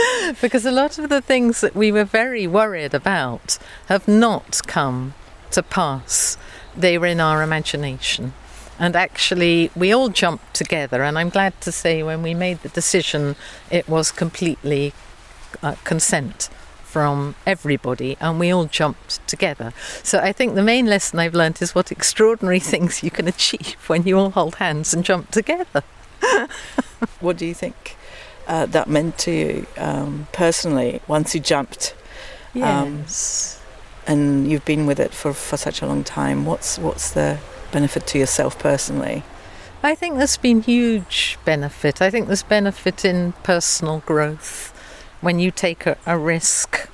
because 0.40 0.64
a 0.64 0.70
lot 0.70 0.98
of 0.98 1.08
the 1.08 1.20
things 1.20 1.60
that 1.60 1.74
we 1.74 1.92
were 1.92 2.04
very 2.04 2.46
worried 2.46 2.94
about 2.94 3.58
have 3.86 4.06
not 4.08 4.60
come 4.66 5.14
to 5.50 5.62
pass. 5.62 6.38
They 6.76 6.96
were 6.98 7.06
in 7.06 7.20
our 7.20 7.42
imagination. 7.42 8.32
And 8.80 8.96
actually, 8.96 9.70
we 9.76 9.92
all 9.92 10.08
jumped 10.08 10.54
together. 10.54 11.02
And 11.02 11.18
I'm 11.18 11.28
glad 11.28 11.60
to 11.60 11.70
say, 11.70 12.02
when 12.02 12.22
we 12.22 12.32
made 12.34 12.62
the 12.62 12.70
decision, 12.70 13.36
it 13.70 13.86
was 13.88 14.10
completely 14.10 14.94
uh, 15.62 15.76
consent 15.84 16.48
from 16.90 17.36
everybody, 17.46 18.16
and 18.20 18.40
we 18.40 18.50
all 18.50 18.64
jumped 18.64 19.24
together. 19.28 19.72
So 20.02 20.18
I 20.18 20.32
think 20.32 20.54
the 20.54 20.62
main 20.62 20.86
lesson 20.86 21.20
I've 21.20 21.34
learned 21.34 21.62
is 21.62 21.72
what 21.74 21.92
extraordinary 21.92 22.58
things 22.72 23.02
you 23.02 23.10
can 23.10 23.28
achieve 23.28 23.76
when 23.86 24.02
you 24.02 24.18
all 24.18 24.30
hold 24.30 24.56
hands 24.56 24.92
and 24.92 25.04
jump 25.04 25.30
together. 25.30 25.84
what 27.20 27.36
do 27.36 27.46
you 27.46 27.54
think 27.54 27.96
uh, 28.48 28.66
that 28.66 28.88
meant 28.88 29.18
to 29.18 29.30
you 29.30 29.66
um, 29.76 30.26
personally 30.32 31.00
once 31.06 31.34
you 31.34 31.40
jumped? 31.40 31.94
Um, 32.56 33.00
yes. 33.00 33.60
Um, 34.06 34.14
and 34.14 34.50
you've 34.50 34.64
been 34.64 34.86
with 34.86 34.98
it 34.98 35.12
for, 35.14 35.32
for 35.32 35.56
such 35.56 35.82
a 35.82 35.86
long 35.86 36.02
time. 36.02 36.44
What's 36.44 36.78
what's 36.78 37.12
the 37.12 37.38
benefit 37.72 38.06
to 38.08 38.18
yourself 38.18 38.58
personally? 38.58 39.22
I 39.82 39.94
think 39.94 40.18
there's 40.18 40.36
been 40.36 40.62
huge 40.62 41.38
benefit. 41.44 42.02
I 42.02 42.10
think 42.10 42.26
there's 42.26 42.42
benefit 42.42 43.04
in 43.04 43.32
personal 43.42 44.00
growth 44.00 44.76
when 45.20 45.38
you 45.38 45.50
take 45.50 45.86
a, 45.86 45.96
a 46.06 46.18
risk 46.18 46.88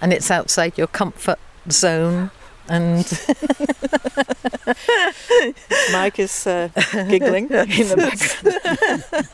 and 0.00 0.12
it's 0.12 0.30
outside 0.30 0.76
your 0.76 0.86
comfort 0.86 1.38
zone 1.70 2.30
and 2.68 3.06
Mike 5.92 6.18
is 6.18 6.46
uh, 6.46 6.68
giggling 7.08 7.44
in 7.50 7.88
the 7.88 7.96
background. 7.96 9.28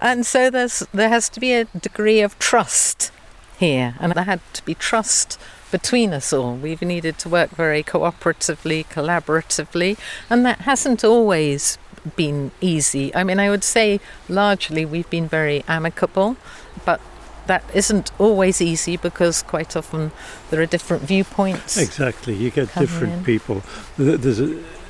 and 0.00 0.26
so 0.26 0.50
there's 0.50 0.80
there 0.92 1.08
has 1.08 1.28
to 1.30 1.40
be 1.40 1.54
a 1.54 1.64
degree 1.64 2.20
of 2.20 2.38
trust 2.38 3.10
here, 3.58 3.94
and 4.00 4.12
there 4.12 4.24
had 4.24 4.40
to 4.52 4.62
be 4.64 4.74
trust 4.74 5.40
between 5.78 6.14
us 6.14 6.32
all. 6.32 6.54
We've 6.56 6.80
needed 6.80 7.18
to 7.18 7.28
work 7.28 7.50
very 7.50 7.82
cooperatively, 7.82 8.86
collaboratively, 8.86 9.98
and 10.30 10.38
that 10.46 10.60
hasn't 10.60 11.04
always 11.04 11.76
been 12.22 12.50
easy. 12.62 13.14
I 13.14 13.22
mean, 13.24 13.38
I 13.38 13.50
would 13.50 13.64
say 13.76 14.00
largely 14.26 14.86
we've 14.86 15.10
been 15.10 15.28
very 15.28 15.58
amicable, 15.68 16.38
but 16.86 17.00
that 17.46 17.62
isn't 17.74 18.10
always 18.18 18.62
easy 18.62 18.96
because 18.96 19.42
quite 19.42 19.76
often 19.76 20.12
there 20.48 20.62
are 20.62 20.70
different 20.76 21.02
viewpoints. 21.02 21.76
Exactly, 21.76 22.34
you 22.34 22.50
get 22.50 22.74
different 22.74 23.12
in. 23.12 23.24
people. 23.24 23.62
There's, 23.98 24.40
a, 24.40 24.46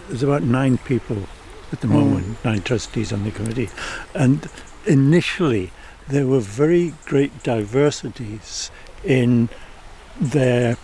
there's 0.09 0.23
about 0.23 0.45
nine 0.45 0.78
people 0.78 1.19
at 1.73 1.81
the 1.81 1.88
mm. 1.88 1.99
moment, 1.99 2.45
nine 2.45 2.62
trustees 2.62 3.12
on 3.12 3.25
the 3.25 3.33
committee, 3.33 3.71
and 4.14 4.49
initially 4.87 5.73
there 6.07 6.28
were 6.28 6.38
very 6.38 6.95
great 7.07 7.43
diversities 7.43 8.71
in 9.02 9.49
their 10.20 10.76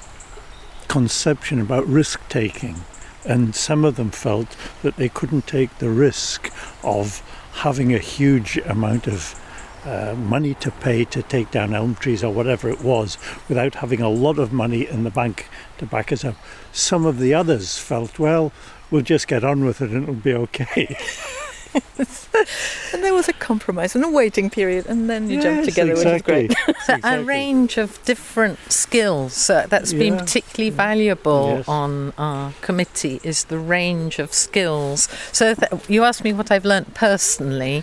conception 0.89 1.61
about 1.61 1.87
risk 1.87 2.21
taking. 2.29 2.77
And 3.25 3.55
some 3.55 3.85
of 3.85 3.97
them 3.97 4.11
felt 4.11 4.57
that 4.83 4.97
they 4.97 5.09
couldn't 5.09 5.47
take 5.47 5.79
the 5.79 5.91
risk 5.91 6.53
of 6.83 7.23
having 7.53 7.95
a 7.95 7.99
huge 7.99 8.59
amount 8.59 9.07
of 9.07 9.39
uh, 9.85 10.15
money 10.17 10.55
to 10.55 10.71
pay 10.71 11.05
to 11.05 11.23
take 11.23 11.51
down 11.51 11.75
elm 11.75 11.95
trees 11.95 12.23
or 12.23 12.33
whatever 12.33 12.69
it 12.69 12.83
was 12.83 13.19
without 13.49 13.77
having 13.77 14.01
a 14.01 14.09
lot 14.09 14.39
of 14.39 14.53
money 14.53 14.87
in 14.87 15.05
the 15.05 15.11
bank 15.11 15.49
to 15.79 15.87
back 15.87 16.13
us 16.13 16.25
up. 16.25 16.37
Some 16.73 17.05
of 17.05 17.19
the 17.19 17.35
others 17.35 17.79
felt, 17.79 18.19
well, 18.19 18.53
we'll 18.91 19.03
just 19.03 19.27
get 19.27 19.45
on 19.45 19.65
with 19.65 19.81
it 19.81 19.91
and 19.91 20.05
it'll 20.05 20.15
be 20.15 20.35
okay. 20.35 20.97
and 22.93 23.03
there 23.03 23.15
was 23.15 23.29
a 23.29 23.33
compromise 23.33 23.95
and 23.95 24.05
a 24.05 24.11
waiting 24.11 24.51
period, 24.51 24.87
and 24.87 25.09
then 25.09 25.29
you 25.29 25.37
yes, 25.37 25.45
jumped 25.45 25.65
together, 25.65 25.93
exactly. 25.93 26.43
which 26.43 26.51
is 26.51 26.57
great. 26.57 26.77
exactly. 26.77 27.11
a 27.19 27.23
range 27.23 27.77
of 27.79 28.03
different 28.05 28.59
skills 28.71 29.33
so 29.43 29.67
that's 29.69 29.93
yeah. 29.93 29.99
been 29.99 30.19
particularly 30.19 30.71
valuable 30.71 31.57
yes. 31.57 31.69
on 31.69 32.13
our 32.19 32.53
committee 32.61 33.21
is 33.23 33.45
the 33.45 33.59
range 33.59 34.19
of 34.19 34.33
skills. 34.33 35.09
So 35.33 35.55
th- 35.55 35.89
you 35.89 36.05
asked 36.05 36.25
me 36.25 36.33
what 36.33 36.51
I've 36.51 36.65
learnt 36.65 36.95
personally. 36.95 37.83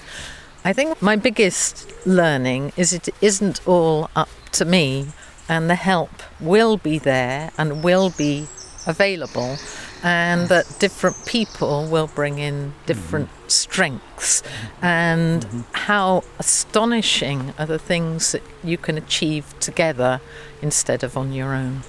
I 0.63 0.73
think 0.73 1.01
my 1.01 1.15
biggest 1.15 1.91
learning 2.05 2.73
is 2.77 2.93
it 2.93 3.09
isn't 3.21 3.65
all 3.67 4.09
up 4.15 4.29
to 4.53 4.65
me, 4.65 5.07
and 5.47 5.69
the 5.69 5.75
help 5.75 6.11
will 6.39 6.77
be 6.77 6.99
there 6.99 7.51
and 7.57 7.83
will 7.83 8.11
be 8.11 8.47
available 8.87 9.57
and 10.03 10.47
that 10.47 10.77
different 10.79 11.25
people 11.25 11.87
will 11.87 12.07
bring 12.07 12.39
in 12.39 12.73
different 12.85 13.27
mm-hmm. 13.29 13.47
strengths. 13.49 14.43
And 14.81 15.45
mm-hmm. 15.45 15.61
how 15.73 16.23
astonishing 16.39 17.53
are 17.57 17.65
the 17.65 17.79
things 17.79 18.31
that 18.31 18.43
you 18.63 18.77
can 18.77 18.97
achieve 18.97 19.53
together 19.59 20.21
instead 20.61 21.03
of 21.03 21.17
on 21.17 21.33
your 21.33 21.53
own. 21.53 21.83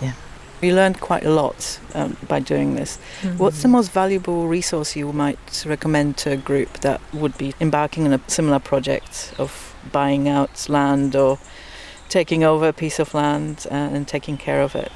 Yeah. 0.00 0.12
You 0.62 0.74
learned 0.74 1.00
quite 1.00 1.24
a 1.24 1.30
lot 1.30 1.78
um, 1.94 2.16
by 2.26 2.40
doing 2.40 2.74
this. 2.76 2.98
Mm-hmm. 3.20 3.38
what's 3.38 3.62
the 3.62 3.68
most 3.68 3.90
valuable 3.90 4.46
resource 4.48 4.96
you 4.96 5.12
might 5.12 5.64
recommend 5.66 6.16
to 6.18 6.32
a 6.32 6.36
group 6.36 6.80
that 6.80 7.00
would 7.12 7.36
be 7.36 7.54
embarking 7.60 8.06
on 8.06 8.12
a 8.12 8.20
similar 8.28 8.58
project 8.58 9.34
of 9.38 9.74
buying 9.92 10.28
out 10.28 10.68
land 10.68 11.14
or 11.14 11.38
taking 12.08 12.44
over 12.44 12.68
a 12.68 12.72
piece 12.72 12.98
of 12.98 13.12
land 13.12 13.66
and 13.70 14.06
taking 14.06 14.36
care 14.36 14.62
of 14.62 14.74
it 14.74 14.92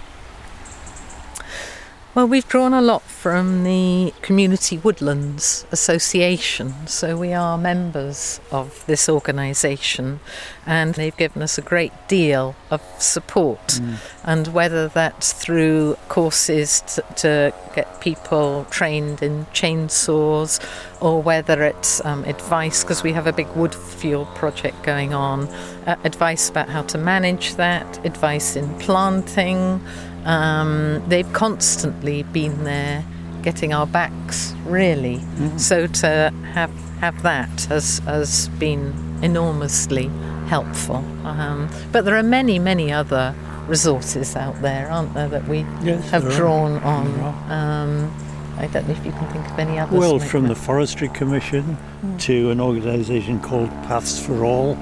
well, 2.18 2.26
we've 2.26 2.48
drawn 2.48 2.74
a 2.74 2.82
lot 2.82 3.02
from 3.02 3.62
the 3.62 4.12
Community 4.22 4.76
Woodlands 4.76 5.64
Association, 5.70 6.74
so 6.88 7.16
we 7.16 7.32
are 7.32 7.56
members 7.56 8.40
of 8.50 8.84
this 8.86 9.08
organisation, 9.08 10.18
and 10.66 10.96
they've 10.96 11.16
given 11.16 11.42
us 11.42 11.58
a 11.58 11.62
great 11.62 11.92
deal 12.08 12.56
of 12.72 12.82
support. 12.98 13.64
Mm. 13.68 13.98
And 14.24 14.48
whether 14.48 14.88
that's 14.88 15.32
through 15.32 15.96
courses 16.08 16.80
to, 16.80 17.02
to, 17.18 17.54
get 17.76 18.00
people 18.00 18.66
trained 18.68 19.22
in 19.22 19.46
chainsaws, 19.54 20.58
or 21.00 21.22
whether 21.22 21.62
it's 21.62 22.04
um, 22.04 22.24
advice, 22.24 22.82
because 22.82 23.04
we 23.04 23.12
have 23.12 23.28
a 23.28 23.32
big 23.32 23.46
wood 23.54 23.72
fuel 23.72 24.26
project 24.34 24.82
going 24.82 25.14
on, 25.14 25.46
uh, 25.86 25.94
advice 26.02 26.50
about 26.50 26.68
how 26.68 26.82
to 26.82 26.98
manage 26.98 27.54
that, 27.54 28.04
advice 28.04 28.56
in 28.56 28.76
planting. 28.80 29.80
Um, 30.28 31.02
they've 31.08 31.32
constantly 31.32 32.22
been 32.22 32.64
there 32.64 33.04
getting 33.42 33.72
our 33.72 33.86
backs, 33.86 34.54
really. 34.64 35.16
Mm. 35.16 35.58
So 35.58 35.86
to 35.86 36.32
have 36.52 36.70
have 37.00 37.22
that 37.22 37.62
has 37.68 38.00
has 38.00 38.48
been 38.58 38.92
enormously 39.22 40.10
helpful. 40.48 40.96
Um, 41.24 41.68
but 41.92 42.04
there 42.04 42.16
are 42.16 42.22
many, 42.22 42.58
many 42.58 42.92
other 42.92 43.34
resources 43.66 44.34
out 44.36 44.60
there, 44.62 44.90
aren't 44.90 45.14
there, 45.14 45.28
that 45.28 45.46
we 45.48 45.58
yes, 45.82 46.10
have 46.10 46.24
drawn 46.34 46.78
on. 46.82 47.06
Um, 47.50 48.14
I 48.58 48.66
don't 48.66 48.88
know 48.88 48.94
if 48.94 49.04
you 49.06 49.12
can 49.12 49.26
think 49.32 49.46
of 49.50 49.58
any 49.58 49.78
others. 49.78 49.98
Well, 49.98 50.18
from 50.18 50.42
that. 50.44 50.48
the 50.48 50.54
Forestry 50.56 51.08
Commission 51.08 51.76
Mm. 51.98 52.20
to 52.20 52.50
an 52.50 52.60
organisation 52.60 53.40
called 53.40 53.70
Paths 53.88 54.24
for 54.24 54.44
All 54.44 54.76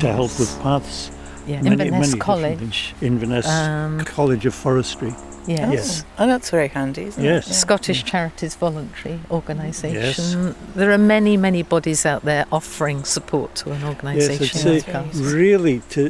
to 0.00 0.12
help 0.12 0.38
with 0.38 0.56
paths. 0.62 1.10
Yeah. 1.46 1.60
many- 1.62 1.84
Inverness 1.84 2.08
many 2.10 2.20
College. 2.20 2.94
Inverness 3.00 3.48
Um, 3.48 4.00
College 4.00 4.46
of 4.46 4.54
Forestry. 4.54 5.14
yeah. 5.46 5.66
Oh, 5.68 5.72
Yes. 5.72 6.04
Oh, 6.18 6.26
that's 6.26 6.50
very 6.50 6.68
handy, 6.68 7.02
isn't 7.04 7.22
Yes. 7.22 7.46
it? 7.46 7.50
Yeah. 7.50 7.56
Scottish 7.56 8.04
Charities 8.04 8.54
Voluntary 8.54 9.20
Organisation. 9.30 9.94
Yes. 10.02 10.36
There 10.74 10.90
are 10.92 10.98
many, 10.98 11.36
many 11.36 11.62
bodies 11.62 12.06
out 12.06 12.24
there 12.24 12.46
offering 12.50 13.04
support 13.04 13.54
to 13.56 13.72
an 13.72 13.84
organisation. 13.84 14.44
it's 14.44 14.86
like 14.86 14.94
a, 14.94 14.98
ours. 15.04 15.20
really 15.20 15.80
to 15.90 16.02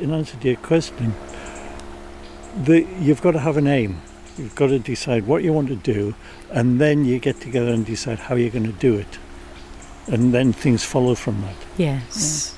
in 0.00 0.12
answer 0.12 0.36
to 0.36 0.48
your 0.48 0.56
question, 0.58 1.14
the, 2.64 2.86
you've 3.00 3.22
got 3.22 3.32
to 3.32 3.38
have 3.40 3.56
an 3.56 3.66
aim. 3.66 4.00
You've 4.38 4.54
got 4.54 4.68
to 4.68 4.78
decide 4.78 5.26
what 5.26 5.42
you 5.42 5.52
want 5.52 5.68
to 5.68 5.76
do, 5.76 6.14
and 6.50 6.80
then 6.80 7.04
you 7.04 7.18
get 7.18 7.40
together 7.40 7.70
and 7.72 7.84
decide 7.84 8.18
how 8.18 8.34
you're 8.36 8.50
going 8.50 8.64
to 8.66 8.72
do 8.72 8.94
it, 8.96 9.18
and 10.06 10.32
then 10.32 10.52
things 10.52 10.82
follow 10.84 11.14
from 11.14 11.42
that. 11.42 11.56
Yes. 11.76 12.54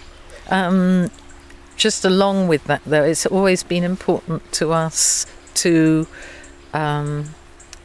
Um, 0.48 1.10
just 1.76 2.04
along 2.04 2.48
with 2.48 2.64
that, 2.64 2.82
though, 2.86 3.04
it's 3.04 3.26
always 3.26 3.62
been 3.62 3.84
important 3.84 4.50
to 4.52 4.72
us 4.72 5.26
to, 5.54 6.06
um, 6.72 7.34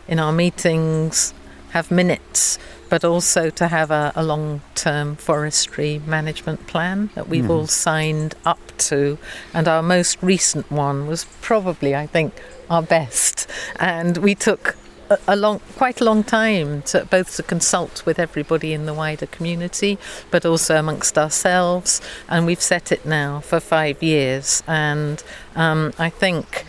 in 0.08 0.20
our 0.20 0.32
meetings, 0.32 1.34
have 1.72 1.92
minutes, 1.92 2.58
but 2.90 3.04
also 3.04 3.50
to 3.50 3.68
have 3.68 3.92
a, 3.92 4.14
a 4.16 4.24
long 4.24 4.62
term 4.76 5.16
forestry 5.18 6.02
management 6.06 6.66
plan 6.68 7.10
that 7.16 7.28
we've 7.28 7.44
Mhm. 7.46 7.50
all 7.50 7.68
signed 7.68 8.36
up 8.46 8.60
to. 8.78 9.18
And 9.54 9.68
our 9.68 9.82
most 9.84 10.18
recent 10.22 10.72
one 10.72 11.08
was 11.08 11.26
probably, 11.42 11.94
I 11.96 12.08
think, 12.08 12.34
our 12.70 12.82
best. 12.82 13.48
And 13.80 14.18
we 14.18 14.34
took 14.36 14.76
a, 15.10 15.18
a 15.28 15.36
long, 15.36 15.60
quite 15.76 16.02
a 16.02 16.04
long 16.04 16.24
time 16.24 16.82
to 16.84 17.06
both 17.06 17.36
to 17.38 17.44
consult 17.44 18.06
with 18.06 18.20
everybody 18.20 18.74
in 18.74 18.86
the 18.86 18.94
wider 18.94 19.26
community, 19.28 19.98
but 20.32 20.46
also 20.46 20.78
amongst 20.78 21.18
ourselves. 21.18 22.02
And 22.30 22.46
we've 22.46 22.62
set 22.62 22.92
it 22.92 23.06
now 23.06 23.40
for 23.42 23.60
five 23.60 24.02
years. 24.04 24.64
And 24.68 25.24
um, 25.56 25.94
I 26.00 26.10
think, 26.10 26.66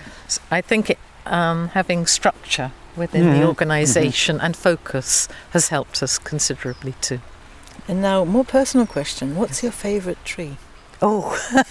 I 0.50 0.60
think 0.60 0.90
it, 0.90 0.98
um, 1.26 1.68
having 1.68 2.06
structure 2.06 2.72
within 2.96 3.26
Mhm, 3.26 3.40
the 3.40 3.46
organisation 3.46 4.40
and 4.40 4.56
focus 4.56 5.28
has 5.50 5.68
helped 5.68 6.02
us 6.02 6.18
considerably 6.18 6.94
too. 7.00 7.20
And 7.86 8.02
now, 8.02 8.24
more 8.24 8.44
personal 8.44 8.86
question: 8.86 9.36
What's 9.36 9.62
your 9.62 9.72
favourite 9.72 10.22
tree? 10.24 10.56
Oh, 11.00 11.38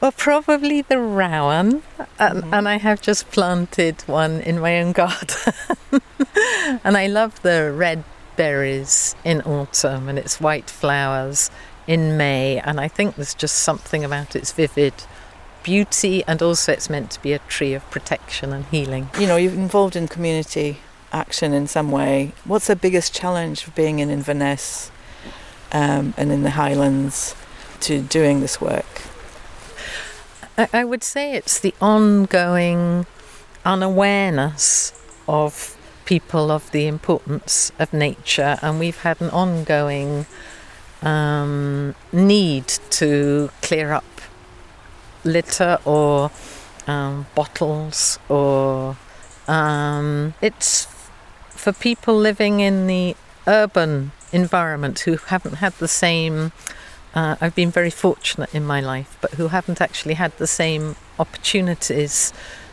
well, 0.00 0.12
probably 0.12 0.82
the 0.82 0.98
rowan, 0.98 1.82
and, 2.18 2.44
Mhm. 2.44 2.52
and 2.52 2.68
I 2.68 2.78
have 2.78 3.00
just 3.00 3.30
planted 3.30 4.02
one 4.06 4.40
in 4.40 4.60
my 4.60 4.78
own 4.80 4.92
garden. 4.92 5.52
and 6.84 6.96
I 6.96 7.06
love 7.06 7.40
the 7.42 7.72
red 7.72 8.04
berries 8.36 9.16
in 9.24 9.42
autumn 9.42 10.08
and 10.08 10.18
its 10.18 10.40
white 10.40 10.70
flowers 10.70 11.50
in 11.86 12.16
May. 12.16 12.60
And 12.60 12.80
I 12.80 12.86
think 12.86 13.16
there's 13.16 13.34
just 13.34 13.56
something 13.56 14.04
about 14.04 14.36
its 14.36 14.52
vivid 14.52 14.94
beauty, 15.64 16.22
and 16.26 16.40
also 16.40 16.72
it's 16.72 16.88
meant 16.88 17.10
to 17.10 17.22
be 17.22 17.32
a 17.32 17.40
tree 17.40 17.74
of 17.74 17.88
protection 17.90 18.52
and 18.52 18.64
healing. 18.66 19.10
You 19.18 19.26
know, 19.26 19.36
you're 19.36 19.52
involved 19.52 19.96
in 19.96 20.06
community 20.06 20.78
action 21.12 21.52
in 21.52 21.66
some 21.66 21.90
way. 21.90 22.32
What's 22.44 22.68
the 22.68 22.76
biggest 22.76 23.12
challenge 23.12 23.66
of 23.66 23.74
being 23.74 23.98
in 23.98 24.10
Inverness 24.10 24.90
um, 25.72 26.14
and 26.16 26.30
in 26.30 26.42
the 26.42 26.50
Highlands 26.50 27.34
to 27.80 28.00
doing 28.00 28.40
this 28.40 28.60
work? 28.60 29.02
I, 30.58 30.68
I 30.72 30.84
would 30.84 31.04
say 31.04 31.34
it's 31.34 31.60
the 31.60 31.72
ongoing 31.80 33.06
unawareness 33.64 34.92
of 35.28 35.76
people 36.04 36.50
of 36.50 36.70
the 36.72 36.86
importance 36.86 37.70
of 37.78 37.92
nature, 37.92 38.58
and 38.60 38.80
we've 38.80 38.98
had 38.98 39.20
an 39.20 39.30
ongoing 39.30 40.26
um, 41.02 41.94
need 42.12 42.66
to 42.90 43.50
clear 43.62 43.92
up 43.92 44.04
litter 45.22 45.78
or 45.84 46.30
um, 46.86 47.26
bottles, 47.34 48.18
or 48.28 48.96
um, 49.46 50.34
it's 50.42 50.86
for 51.50 51.72
people 51.72 52.16
living 52.16 52.60
in 52.60 52.86
the 52.86 53.14
urban 53.46 54.10
environment 54.32 55.00
who 55.00 55.16
haven't 55.16 55.56
had 55.56 55.72
the 55.74 55.88
same 55.88 56.52
uh, 57.14 57.36
I've 57.40 57.54
been 57.54 57.70
very 57.70 57.90
fortunate 57.90 58.54
in 58.54 58.64
my 58.64 58.80
life, 58.80 59.16
but 59.20 59.34
who 59.34 59.48
haven't 59.48 59.80
actually 59.80 60.14
had 60.14 60.36
the 60.38 60.46
same 60.46 60.96
opportunities 61.18 62.32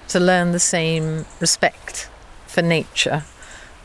to 0.09 0.19
learn 0.19 0.51
the 0.51 0.59
same 0.59 1.25
respect 1.39 2.09
for 2.47 2.61
nature. 2.61 3.23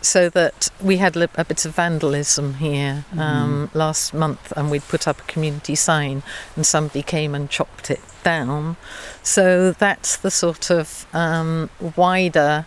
So 0.02 0.30
that 0.30 0.70
we 0.80 0.96
had 0.96 1.14
a 1.14 1.44
bit 1.44 1.66
of 1.66 1.74
vandalism 1.74 2.54
here 2.54 3.04
um, 3.18 3.70
last 3.74 4.14
month, 4.14 4.50
and 4.56 4.70
we'd 4.70 4.88
put 4.88 5.06
up 5.06 5.20
a 5.20 5.24
community 5.24 5.74
sign, 5.74 6.22
and 6.56 6.64
somebody 6.64 7.02
came 7.02 7.34
and 7.34 7.50
chopped 7.50 7.90
it 7.90 8.00
down. 8.22 8.76
So 9.22 9.72
that's 9.72 10.16
the 10.16 10.30
sort 10.30 10.70
of 10.70 11.06
um, 11.12 11.68
wider 11.96 12.64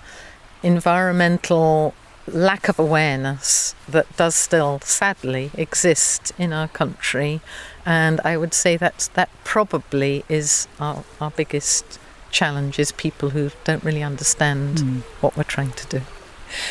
environmental 0.61 1.95
lack 2.27 2.69
of 2.69 2.79
awareness 2.79 3.75
that 3.88 4.15
does 4.15 4.36
still 4.36 4.79
sadly 4.81 5.51
exist 5.55 6.31
in 6.38 6.53
our 6.53 6.67
country 6.69 7.41
and 7.86 8.21
I 8.23 8.38
would 8.38 8.53
say 8.53 8.77
that 8.77 9.09
that 9.13 9.29
probably 9.43 10.23
is 10.29 10.67
our, 10.79 11.03
our 11.19 11.31
biggest 11.31 11.99
challenge 12.31 12.79
is 12.79 12.91
people 12.91 13.31
who 13.31 13.51
don't 13.63 13.83
really 13.83 14.03
understand 14.03 14.79
hmm. 14.79 14.99
what 15.21 15.36
we're 15.38 15.43
trying 15.43 15.71
to 15.71 15.88
do. 15.88 16.01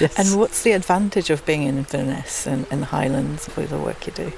Yes. 0.00 0.18
And 0.18 0.38
what's 0.38 0.62
the 0.62 0.72
advantage 0.72 1.30
of 1.30 1.44
being 1.44 1.64
in 1.64 1.78
Inverness 1.78 2.46
and, 2.46 2.66
and 2.70 2.82
the 2.82 2.86
Highlands 2.86 3.48
for 3.48 3.62
the 3.62 3.78
work 3.78 4.06
you 4.06 4.12
do? 4.12 4.32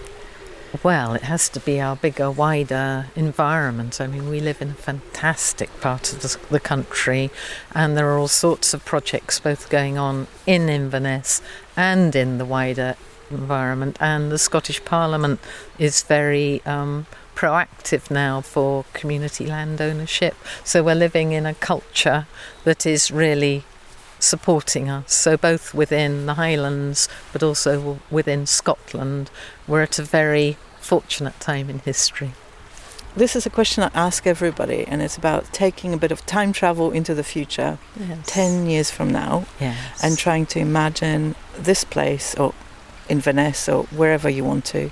Well, 0.82 1.14
it 1.14 1.22
has 1.22 1.48
to 1.50 1.60
be 1.60 1.80
our 1.80 1.94
bigger, 1.94 2.30
wider 2.30 3.06
environment. 3.14 4.00
I 4.00 4.06
mean, 4.08 4.28
we 4.28 4.40
live 4.40 4.60
in 4.60 4.70
a 4.70 4.74
fantastic 4.74 5.70
part 5.80 6.12
of 6.12 6.22
the, 6.22 6.36
the 6.50 6.58
country, 6.58 7.30
and 7.72 7.96
there 7.96 8.10
are 8.10 8.18
all 8.18 8.28
sorts 8.28 8.74
of 8.74 8.84
projects 8.84 9.38
both 9.38 9.70
going 9.70 9.98
on 9.98 10.26
in 10.46 10.68
Inverness 10.68 11.40
and 11.76 12.16
in 12.16 12.38
the 12.38 12.44
wider 12.44 12.96
environment. 13.30 13.96
And 14.00 14.32
the 14.32 14.38
Scottish 14.38 14.84
Parliament 14.84 15.38
is 15.78 16.02
very 16.02 16.60
um, 16.66 17.06
proactive 17.36 18.10
now 18.10 18.40
for 18.40 18.84
community 18.94 19.46
land 19.46 19.80
ownership. 19.80 20.34
So 20.64 20.82
we're 20.82 20.96
living 20.96 21.32
in 21.32 21.46
a 21.46 21.54
culture 21.54 22.26
that 22.64 22.84
is 22.84 23.12
really 23.12 23.64
supporting 24.18 24.88
us. 24.88 25.12
So, 25.12 25.36
both 25.36 25.74
within 25.74 26.26
the 26.26 26.34
Highlands 26.34 27.08
but 27.32 27.42
also 27.42 28.00
within 28.10 28.46
Scotland, 28.46 29.30
we're 29.68 29.82
at 29.82 29.98
a 29.98 30.02
very 30.02 30.56
fortunate 30.84 31.38
time 31.40 31.70
in 31.70 31.78
history. 31.78 32.32
This 33.16 33.36
is 33.36 33.46
a 33.46 33.50
question 33.50 33.84
I 33.84 33.90
ask 33.94 34.26
everybody, 34.26 34.84
and 34.86 35.00
it's 35.00 35.16
about 35.16 35.52
taking 35.52 35.94
a 35.94 35.96
bit 35.96 36.12
of 36.12 36.26
time 36.26 36.52
travel 36.52 36.90
into 36.90 37.14
the 37.14 37.22
future, 37.22 37.78
Yes. 37.96 38.18
10 38.26 38.66
years 38.66 38.90
from 38.90 39.10
now, 39.10 39.46
Yes. 39.60 40.02
and 40.02 40.18
trying 40.18 40.46
to 40.46 40.58
imagine 40.58 41.36
this 41.56 41.84
place 41.84 42.34
or 42.34 42.52
Inverness 43.08 43.68
or 43.68 43.84
wherever 43.90 44.28
you 44.30 44.44
want 44.44 44.64
to 44.64 44.90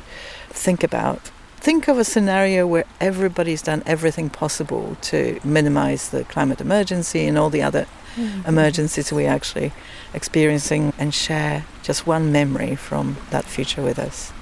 think 0.51 0.85
about. 0.85 1.31
Think 1.57 1.89
of 1.89 1.99
a 1.99 2.05
scenario 2.05 2.67
where 2.67 2.85
everybody's 3.01 3.63
done 3.63 3.83
everything 3.87 4.29
possible 4.29 4.97
to 5.11 5.41
minimize 5.43 6.11
the 6.11 6.25
climate 6.25 6.61
emergency 6.61 7.27
and 7.27 7.39
all 7.39 7.51
the 7.51 7.63
other 7.63 7.87
mm-hmm. 8.17 8.47
emergencies 8.47 9.13
we're 9.13 9.31
actually 9.31 9.73
experiencing 10.13 10.93
and 10.99 11.15
share 11.15 11.65
just 11.83 12.07
one 12.07 12.31
memory 12.31 12.77
from 12.77 13.17
that 13.31 13.45
future 13.47 13.83
with 13.83 13.99
us. 13.99 14.33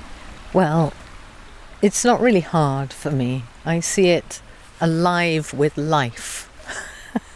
Well, 0.53 0.93
it's 1.83 2.05
not 2.05 2.21
really 2.21 2.41
hard 2.41 2.93
for 2.93 3.11
me. 3.11 3.45
I 3.65 3.81
see 3.81 4.09
it 4.11 4.43
alive 4.81 5.55
with 5.55 5.77
life. 5.77 6.47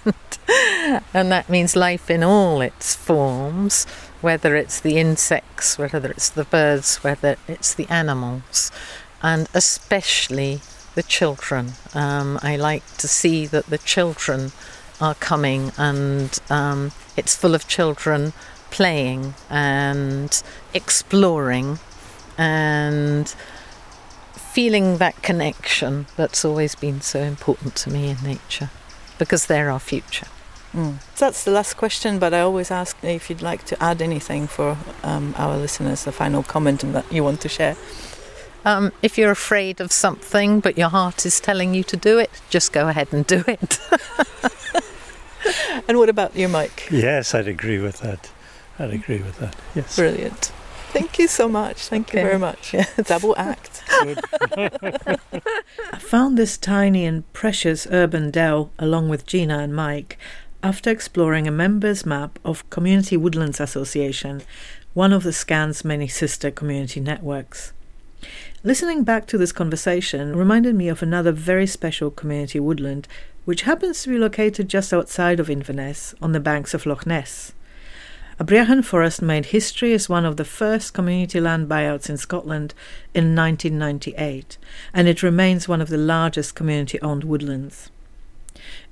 and 1.14 1.32
that 1.32 1.48
means 1.48 1.76
life 1.76 2.10
in 2.10 2.22
all 2.22 2.60
its 2.60 2.94
forms, 2.94 3.84
whether 4.20 4.54
it's 4.54 4.80
the 4.80 4.98
insects, 4.98 5.78
whether 5.78 6.10
it's 6.10 6.28
the 6.28 6.44
birds, 6.44 6.96
whether 6.98 7.36
it's 7.48 7.74
the 7.74 7.88
animals, 7.88 8.70
and 9.22 9.48
especially 9.54 10.60
the 10.94 11.02
children. 11.02 11.72
Um, 11.94 12.38
I 12.42 12.56
like 12.56 12.86
to 12.98 13.08
see 13.08 13.46
that 13.46 13.66
the 13.66 13.78
children 13.78 14.52
are 15.00 15.14
coming 15.14 15.72
and 15.76 16.38
um, 16.50 16.92
it's 17.16 17.34
full 17.34 17.54
of 17.54 17.66
children 17.66 18.32
playing 18.70 19.34
and 19.50 20.42
exploring 20.72 21.78
and 22.36 23.34
feeling 24.54 24.98
that 24.98 25.20
connection 25.22 26.06
that's 26.16 26.44
always 26.44 26.74
been 26.74 27.00
so 27.00 27.20
important 27.20 27.74
to 27.74 27.90
me 27.90 28.08
in 28.08 28.16
nature 28.22 28.70
because 29.18 29.46
they're 29.46 29.70
our 29.70 29.80
future. 29.80 30.26
Mm. 30.72 31.00
So 31.14 31.26
that's 31.26 31.44
the 31.44 31.50
last 31.50 31.76
question, 31.76 32.18
but 32.18 32.32
I 32.32 32.40
always 32.40 32.70
ask 32.70 32.96
if 33.02 33.28
you'd 33.28 33.42
like 33.42 33.64
to 33.66 33.82
add 33.82 34.00
anything 34.00 34.46
for 34.46 34.76
um, 35.02 35.34
our 35.36 35.56
listeners, 35.56 36.06
a 36.06 36.12
final 36.12 36.42
comment 36.42 36.80
that 36.92 37.12
you 37.12 37.22
want 37.24 37.40
to 37.40 37.48
share. 37.48 37.76
Um, 38.64 38.92
if 39.02 39.18
you're 39.18 39.30
afraid 39.30 39.80
of 39.80 39.92
something 39.92 40.60
but 40.60 40.78
your 40.78 40.88
heart 40.88 41.26
is 41.26 41.40
telling 41.40 41.74
you 41.74 41.82
to 41.84 41.96
do 41.96 42.18
it, 42.18 42.30
just 42.48 42.72
go 42.72 42.88
ahead 42.88 43.08
and 43.12 43.26
do 43.26 43.44
it. 43.46 43.78
And 45.86 45.98
what 45.98 46.08
about 46.08 46.34
you, 46.34 46.48
Mike? 46.48 46.88
Yes, 46.90 47.34
I'd 47.34 47.48
agree 47.48 47.78
with 47.78 47.98
that. 48.00 48.30
I'd 48.78 48.92
agree 48.92 49.18
with 49.18 49.38
that. 49.38 49.54
Yes. 49.74 49.96
Brilliant. 49.96 50.52
Thank 51.14 51.22
you 51.22 51.28
so 51.28 51.48
much. 51.48 51.86
Thank 51.86 52.08
Okay. 52.08 52.22
you 52.22 52.26
very 52.26 52.40
much. 52.40 52.74
Double 53.04 53.36
act. 53.38 53.84
I 53.92 54.16
found 56.00 56.36
this 56.36 56.58
tiny 56.58 57.06
and 57.06 57.32
precious 57.32 57.86
urban 57.88 58.32
dell 58.32 58.72
along 58.80 59.10
with 59.10 59.24
Gina 59.24 59.60
and 59.60 59.76
Mike 59.76 60.18
after 60.60 60.90
exploring 60.90 61.46
a 61.46 61.52
members 61.52 62.04
map 62.04 62.40
of 62.44 62.68
Community 62.68 63.16
Woodlands 63.16 63.60
Association, 63.60 64.42
one 64.92 65.12
of 65.12 65.22
the 65.22 65.30
SCCAN's 65.30 65.84
many 65.84 66.08
sister 66.08 66.50
community 66.50 66.98
networks. 66.98 67.72
Listening 68.64 69.04
back 69.04 69.28
to 69.28 69.38
this 69.38 69.52
conversation 69.52 70.34
reminded 70.34 70.74
me 70.74 70.88
of 70.88 71.00
another 71.00 71.30
very 71.30 71.68
special 71.68 72.10
community 72.10 72.58
woodland, 72.58 73.06
which 73.44 73.62
happens 73.62 74.02
to 74.02 74.08
be 74.08 74.18
located 74.18 74.68
just 74.68 74.92
outside 74.92 75.38
of 75.38 75.48
Inverness 75.48 76.12
on 76.20 76.32
the 76.32 76.40
banks 76.40 76.74
of 76.74 76.86
Loch 76.86 77.06
Ness. 77.06 77.52
Abriachan 78.40 78.84
Forest 78.84 79.22
made 79.22 79.46
history 79.46 79.92
as 79.92 80.08
one 80.08 80.24
of 80.24 80.36
the 80.36 80.44
first 80.44 80.92
community 80.92 81.38
land 81.38 81.68
buyouts 81.68 82.10
in 82.10 82.16
Scotland 82.16 82.74
in 83.14 83.36
1998, 83.36 84.58
and 84.92 85.06
it 85.06 85.22
remains 85.22 85.68
one 85.68 85.80
of 85.80 85.88
the 85.88 85.96
largest 85.96 86.56
community 86.56 87.00
owned 87.00 87.22
woodlands. 87.22 87.92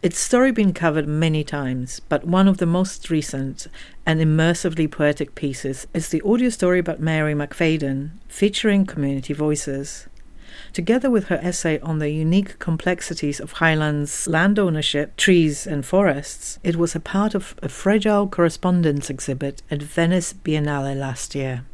Its 0.01 0.21
story 0.21 0.53
been 0.53 0.73
covered 0.73 1.09
many 1.09 1.43
times, 1.43 2.01
but 2.09 2.25
one 2.25 2.47
of 2.47 2.59
the 2.59 2.67
most 2.67 3.11
recent 3.11 3.67
and 4.07 4.21
immersively 4.21 4.89
poetic 4.89 5.35
pieces 5.35 5.89
is 5.93 6.11
the 6.11 6.23
audio 6.23 6.49
story 6.49 6.79
about 6.79 7.01
Mairi 7.01 7.35
Mcfadyen, 7.35 8.11
featuring 8.29 8.87
community 8.87 9.33
voices. 9.33 10.07
Together 10.73 11.11
with 11.11 11.27
her 11.27 11.41
essay 11.43 11.79
on 11.81 11.99
the 11.99 12.11
unique 12.11 12.59
complexities 12.59 13.41
of 13.41 13.53
Highlands 13.53 14.27
land 14.27 14.59
ownership, 14.59 15.17
trees, 15.17 15.67
and 15.67 15.85
forests, 15.85 16.59
it 16.63 16.77
was 16.77 16.95
a 16.95 17.01
part 17.01 17.35
of 17.35 17.55
a 17.63 17.69
fragile 17.69 18.27
correspondence 18.29 19.11
exhibit 19.11 19.63
at 19.71 19.83
Venice 19.83 20.33
Biennale 20.33 20.97
last 20.97 21.35
year. 21.35 21.65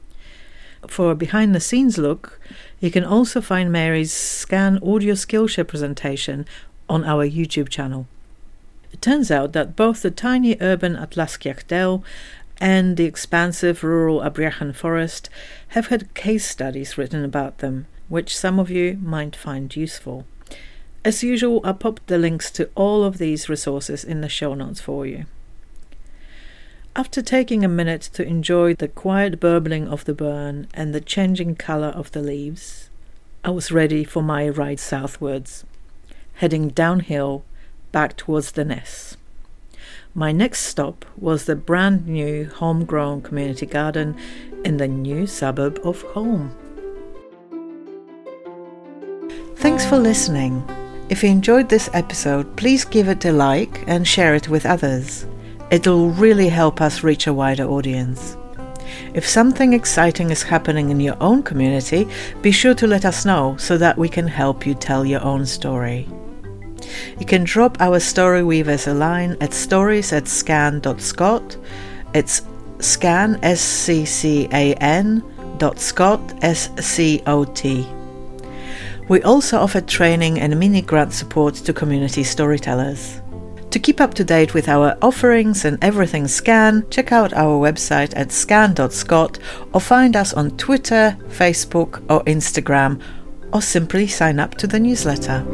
For 0.87 1.11
a 1.11 1.17
behind 1.17 1.55
the 1.55 1.61
scenes 1.61 1.99
look, 1.99 2.41
you 2.81 2.91
can 2.91 3.05
also 3.05 3.41
find 3.41 3.73
Mairi's 3.73 4.13
SCCAN 4.13 4.77
audio 4.87 5.15
Skillshare 5.15 5.67
presentation 5.67 6.47
on 6.89 7.05
our 7.05 7.27
YouTube 7.27 7.69
channel. 7.69 8.07
It 8.93 9.03
turns 9.03 9.31
out 9.31 9.53
that 9.53 9.77
both 9.77 10.03
the 10.03 10.11
tiny 10.11 10.57
urban 10.61 10.97
Aultnaskiach 10.97 11.67
Dell 11.67 12.03
and 12.61 12.97
the 12.97 13.05
expansive 13.05 13.85
rural 13.85 14.21
Abriachan 14.21 14.75
Forest 14.75 15.29
have 15.69 15.89
had 15.89 16.15
case 16.15 16.49
studies 16.49 16.97
written 16.99 17.25
about 17.25 17.59
them, 17.59 17.87
which 18.09 18.37
some 18.37 18.59
of 18.59 18.71
you 18.71 18.99
might 19.03 19.37
find 19.37 19.75
useful. 19.75 20.25
As 21.05 21.23
usual, 21.23 21.61
I'll 21.65 21.75
pop 21.75 22.01
the 22.07 22.19
links 22.19 22.51
to 22.53 22.69
all 22.75 23.05
of 23.05 23.19
these 23.19 23.49
resources 23.49 24.05
in 24.05 24.21
the 24.21 24.29
show 24.29 24.55
notes 24.55 24.81
for 24.81 25.07
you. 25.07 25.27
After 26.97 27.23
taking 27.23 27.65
a 27.65 27.69
minute 27.69 28.03
to 28.15 28.27
enjoy 28.27 28.75
the 28.75 28.89
quiet 28.89 29.39
burbling 29.39 29.87
of 29.87 30.05
the 30.05 30.15
burn 30.15 30.67
and 30.75 30.93
the 30.93 31.01
changing 31.01 31.55
colour 31.55 31.89
of 31.89 32.11
the 32.11 32.21
leaves, 32.21 32.91
I 33.45 33.51
was 33.51 33.71
ready 33.71 34.03
for 34.03 34.23
my 34.23 34.49
ride 34.49 34.81
southwards, 34.81 35.65
heading 36.35 36.69
downhill 36.71 37.45
back 37.93 38.17
towards 38.17 38.53
the 38.53 38.65
Ness. 38.65 39.17
My 40.13 40.33
next 40.33 40.63
stop 40.63 41.05
was 41.17 41.45
the 41.45 41.55
brand 41.55 42.09
new 42.09 42.47
homegrown 42.47 43.23
community 43.23 43.67
garden 43.67 44.17
in 44.65 44.79
the 44.79 44.89
new 44.89 45.29
suburb 45.29 45.79
of 45.85 46.03
Holm. 46.03 46.57
Thanks 49.59 49.85
for 49.85 49.99
listening. 49.99 50.63
If 51.09 51.25
you 51.25 51.31
enjoyed 51.31 51.69
this 51.69 51.91
episode, 51.93 52.57
please 52.57 52.85
give 52.85 53.09
it 53.09 53.25
a 53.25 53.33
like 53.33 53.83
and 53.89 54.07
share 54.07 54.37
it 54.37 54.49
with 54.49 54.65
others. 54.65 55.27
It'll 55.73 56.11
really 56.11 56.49
help 56.49 56.81
us 56.81 57.03
reach 57.03 57.27
a 57.27 57.35
wider 57.35 57.65
audience. 57.65 58.37
If 59.15 59.27
something 59.27 59.73
exciting 59.73 60.31
is 60.31 60.45
happening 60.45 60.91
in 60.91 61.01
your 61.01 61.17
own 61.21 61.43
community, 61.43 62.07
be 62.41 62.53
sure 62.53 62.75
to 62.75 62.87
let 62.87 63.05
us 63.05 63.25
know 63.25 63.57
so 63.57 63.77
that 63.79 63.99
we 63.99 64.09
can 64.09 64.29
help 64.29 64.65
you 64.65 64.75
tell 64.75 65.05
your 65.05 65.25
own 65.25 65.45
story. 65.45 66.09
You 67.19 67.27
can 67.27 67.43
drop 67.43 67.81
our 67.81 67.99
story 67.99 68.45
weavers 68.45 68.87
a 68.87 68.95
line 68.95 69.37
at 69.41 69.53
stories 69.53 70.13
at 70.13 70.27
sccan.scot. 70.27 71.57
It's 72.15 72.43
scan, 72.79 73.41
S 73.43 73.61
C 73.61 74.05
C 74.05 74.49
A 74.53 74.75
N, 74.75 75.25
dot 75.59 75.81
scot, 75.81 76.21
S 76.45 76.71
C 76.79 77.25
O 77.27 77.45
T. 77.45 77.85
We 79.09 79.23
also 79.23 79.59
offer 79.59 79.81
training 79.81 80.39
and 80.39 80.59
mini 80.59 80.83
grant 80.83 81.13
support 81.13 81.55
to 81.55 81.73
community 81.73 82.25
storytellers. 82.25 83.23
To 83.71 83.79
keep 83.79 84.01
up 84.01 84.15
to 84.15 84.25
date 84.25 84.55
with 84.55 84.69
our 84.69 84.97
offerings 85.03 85.65
and 85.65 85.83
everything 85.83 86.25
SCCAN, 86.25 86.91
check 86.91 87.13
out 87.13 87.35
our 87.35 87.59
website 87.59 88.13
at 88.17 88.29
sccan.scot 88.29 89.39
or 89.73 89.81
find 89.81 90.17
us 90.17 90.33
on 90.33 90.57
Twitter, 90.57 91.17
Facebook, 91.29 92.03
or 92.11 92.25
Instagram, 92.25 93.01
or 93.53 93.61
simply 93.61 94.07
sign 94.07 94.41
up 94.41 94.55
to 94.57 94.67
the 94.67 94.81
newsletter. 94.81 95.45